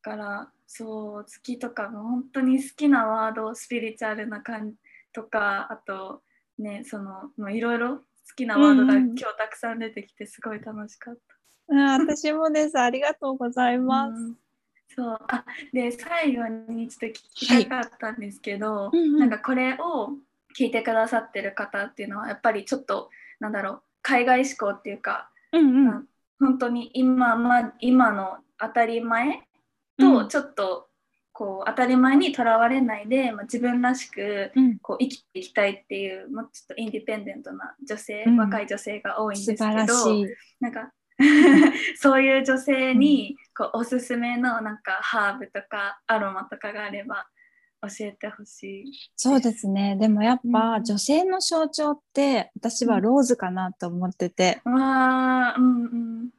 [0.00, 4.76] からそう月とかも本当に好きなワードスピリチュアルな感じ
[5.12, 6.22] とかあと
[6.58, 8.04] ねそのいろいろ好
[8.34, 11.39] きなワードがうんうん今日たくさん出てきてすごい楽しかった。
[11.72, 12.78] あ私もです。
[12.78, 14.20] ありがとうございます。
[14.20, 14.36] うん。
[14.94, 15.18] そう。
[15.28, 19.18] あで最後にちょっと聞きたかったんですけど、うんうん。
[19.18, 20.10] なんかこれを
[20.58, 26.06] 聞いてくださってる方っていうのはやっぱりちょっとなんだろう海外志向っていうかうんうん。
[26.40, 29.46] 本当に今,、ま、今の当たり前
[29.98, 30.12] うん。
[30.22, 30.88] とちょっと
[31.32, 34.78] こう当たり前にとらわれないで、まあ、自分らしくうん。
[34.80, 38.36] こう生きていきたいっていうもうちょっとインディペンデントな女性、うん。
[38.40, 39.94] 若い女性が多いんですけど。
[40.60, 40.92] なんか
[41.96, 47.26] そういう女性にこうおすすめのなんかハーブとかアロマとかがあれば
[47.82, 48.92] 教えてほしい。
[49.16, 49.96] そうですね。
[50.00, 54.60] でもやっうんぱ女性の象徴って私はローズかなと思ってて。
[54.64, 56.30] わーうんうん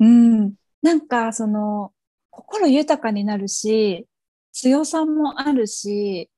[0.00, 0.04] う
[0.46, 0.54] ん。
[0.82, 1.92] なんかその
[2.30, 4.06] 心豊かになるし、
[4.52, 6.30] 強さもあるし、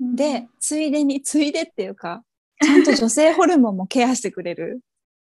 [0.00, 2.24] うんで、ついでに、ついでっていうか、
[2.62, 4.80] ちゃんと女性ホルモンもケアしてくれる。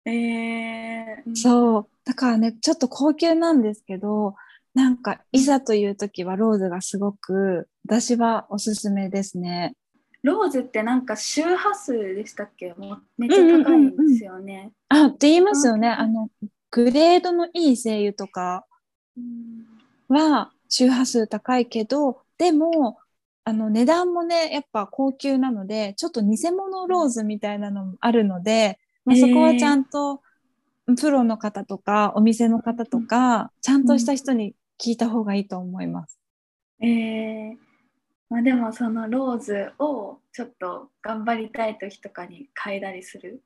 [0.05, 1.87] えー、そう。
[2.05, 4.35] だからね、ちょっと高級なんですけど、
[4.73, 9.73] なんか、いざという時はローズがすごく、私はおすすめですね。
[10.21, 12.73] ローズってなんか周波数でしたっけ？
[12.73, 14.71] もうめっちゃ高いんですよね。
[14.89, 15.87] あ、って言いますよね。
[15.87, 16.29] うんあの、
[16.71, 18.65] グレードのいい精油とか
[19.15, 19.65] うん
[20.07, 22.97] は周波数高いけど、でも、
[23.43, 30.21] あの値段もね、やっぱ高級なので、ちょっと偽物ローズみたいなのもあるので、まあ、そこはちゃんと
[30.99, 36.19] プロの方とか、お店の方とか、ちゃんとした人に聞いた方がいいと思います。
[36.81, 37.57] えー
[38.29, 43.41] まあ、でもそのローズをちょっと頑張りたい時とかに嗅いだりする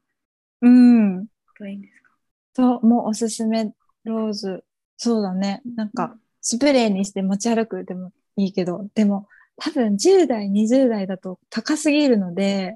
[0.61, 1.27] うん。
[1.57, 2.09] といいんですか？
[2.55, 3.71] そう、もうおすすめ
[4.03, 4.63] ローズ。
[4.97, 5.61] そうだね。
[5.75, 12.75] なんか、スプレーにして持ち歩くでもいいけど、でも多分10代、20代だと高すぎるので、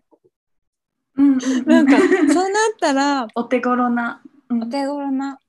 [1.17, 2.33] うんうんうんなんか、そうなっ
[2.79, 4.21] たら、 お手頃な。
[4.49, 5.39] うんお手頃な、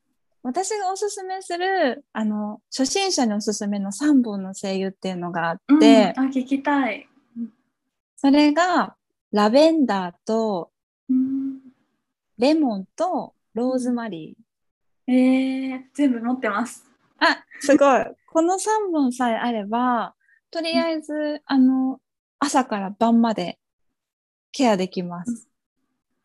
[0.42, 7.08] 私がおすすめする、あの、初心者におすすめの3本の精油っていうのがあうんって、あ聞きたい。
[8.16, 8.96] それが、
[9.32, 10.70] ラベンダーと、
[11.08, 11.60] うん
[12.36, 15.12] レモンと、ローズマリー。
[15.12, 16.84] えー、全部持ってます。
[17.18, 18.04] あ、すごい。
[18.26, 20.14] この3本さえあれば、
[20.50, 22.00] とりあえず、あの、
[22.38, 23.58] 朝から晩まで
[24.52, 25.48] ケアできます。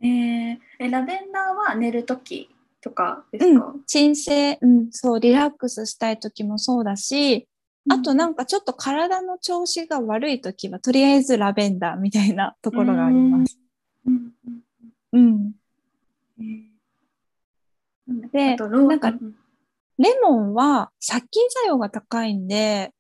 [0.02, 2.50] えー、えラベンダーは寝るとき
[2.82, 7.48] とかですか、うん、鎮静、うん、そう、リラックスしたい時もそうだし、
[7.90, 13.60] あとなんかちょっと体の調子が悪い時は、とりあえずラベンダーみたいなところがあります。
[14.06, 14.34] うん。
[15.12, 15.52] うん。
[18.32, 19.14] で、なんか、
[19.98, 22.94] レモンは殺菌作用が高いんで、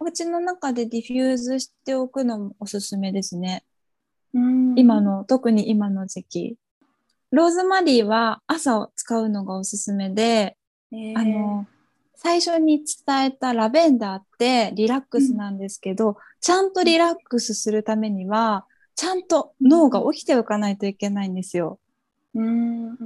[0.00, 3.64] お家の中でディフューズしておくのもおすすめですね。
[4.32, 6.56] 今の、特に今の時期。
[7.30, 10.56] ローズマリーは朝使うのがおすすめで、
[11.16, 11.66] あの、
[12.16, 18.66] 最初に伝えたラベンダーってリラックスなんですけど、うん、ちゃんとリラックスするためには、
[18.96, 21.78] ちゃんと脳が起きておかないといけないんですよ。
[22.34, 22.96] うん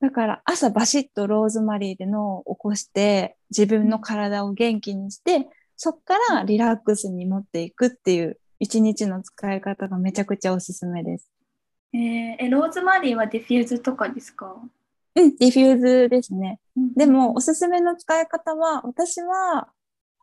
[0.00, 11.30] だから朝バシッとローズマリーで脳を起こして自分の体を元気にしてそっからリラックスに持っていくっていう一日の使い方がめちゃくちゃおすすめです。
[11.92, 14.56] えー、えローズマリーはディフューズとかですか？
[15.14, 16.60] うん、ディフューズですね。
[16.76, 19.68] うん、でも、おすすめの使い方は、私は、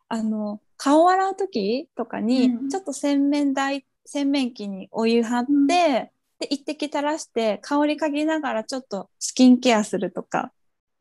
[0.08, 6.12] あの、顔洗う時とかに、ちょっと洗面台、洗面器にお湯張って、うん、で、
[6.48, 10.52] 一滴垂らして、香り嗅ぎながらちょっとスキンケアするとか。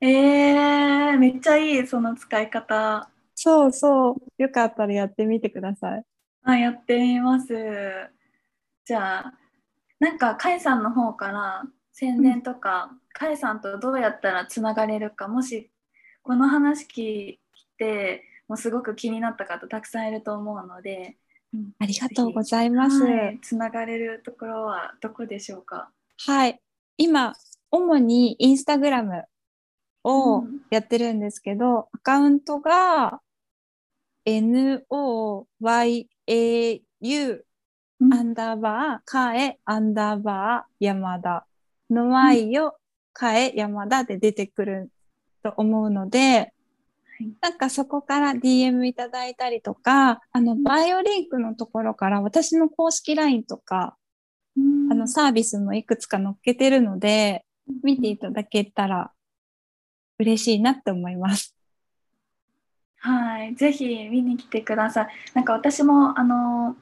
[0.01, 3.09] えー、めっちゃいい、その使い方。
[3.36, 4.41] そうそう。
[4.41, 6.03] よかったらやってみてください。
[6.46, 7.54] あ、やってみます。
[8.86, 9.34] じゃあ、
[10.00, 15.72] なんか、カイさんの方から宣伝とか、うん、カイさんとどうやったらつながれるか、もし
[16.22, 17.39] この話聞い
[17.78, 21.18] て、もうすごく気になった方たくさんいると思うので、
[21.54, 25.89] うん、ありがとうございます、はい、つながれるところはどこでしょうか？
[26.26, 26.62] はい。
[26.98, 27.34] 今
[27.72, 29.24] 主にインスタグラム
[30.04, 33.20] をやってるんですけど、うん、アカウントが
[36.28, 37.41] NOYAU
[38.11, 41.47] アンダーバー、かえ、アンダーバー、山田。
[41.89, 42.78] の Y よ、
[43.13, 44.91] かえ、山田で出てくる
[45.43, 46.53] と思うので、
[47.41, 53.95] なんかそこから DM いただいたりとか、あの、バイオリンクのところから私の公式 LINE とか、
[54.91, 57.45] あの、サービスもいくつか載っけてるので、
[57.84, 59.11] 見ていただけたら
[60.19, 61.55] 嬉しいなって思います。
[63.06, 65.08] はい、ぜひ見に来てください。
[65.36, 66.76] なんか私もあの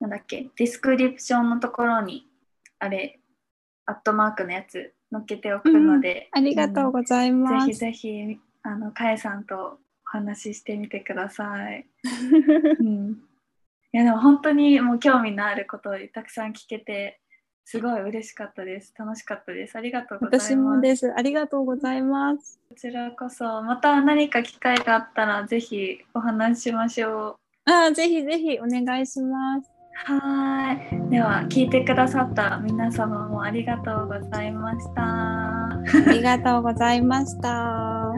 [0.00, 2.26] なんだっけディスクリプションのところに
[2.80, 3.20] あれ
[3.86, 7.66] アットマークのやつ載っけておくので、うん、ありがとうございます。
[7.66, 11.86] ぜひぜひあのかえさんとお話ししてみてください。
[12.80, 13.16] うん、い
[13.92, 17.20] やでも本当にもう興味のあることをたくさん聞けて
[17.64, 18.92] すごい嬉しかったです。
[18.98, 19.76] 楽しかったです。
[19.76, 20.50] ありがとうございます。
[20.50, 21.12] 私もです。
[21.16, 22.60] ありがとうございます。
[22.68, 27.70] こちらこそ、また何か機会があったら、ぜひお話ししましょう。
[27.70, 29.70] ああ、ぜひぜひお願いします。
[29.94, 31.10] はい。
[31.10, 35.02] では、聞いてくださった皆様もありがとうございました。
[35.02, 37.48] ありがとうございました。
[37.48, 38.12] は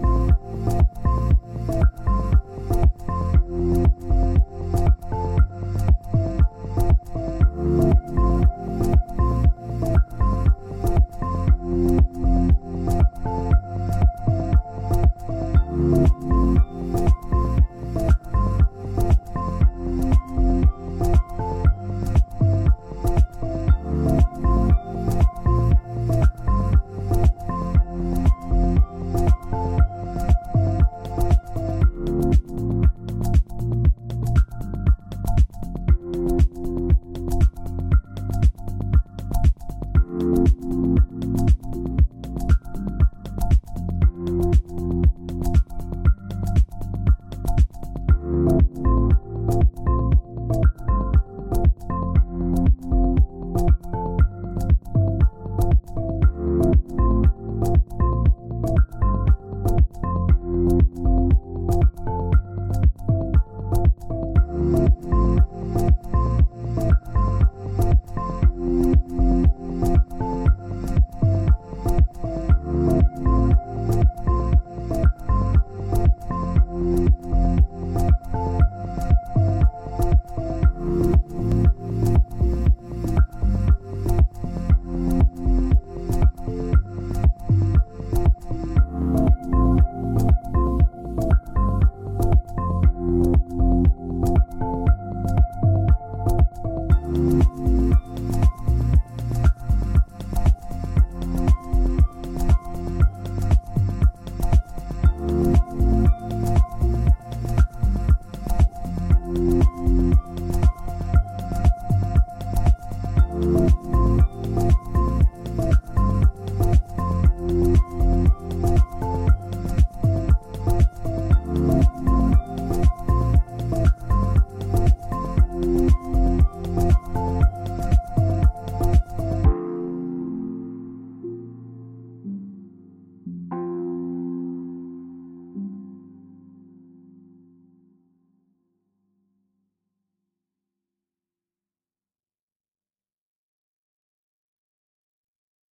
[0.00, 0.03] い。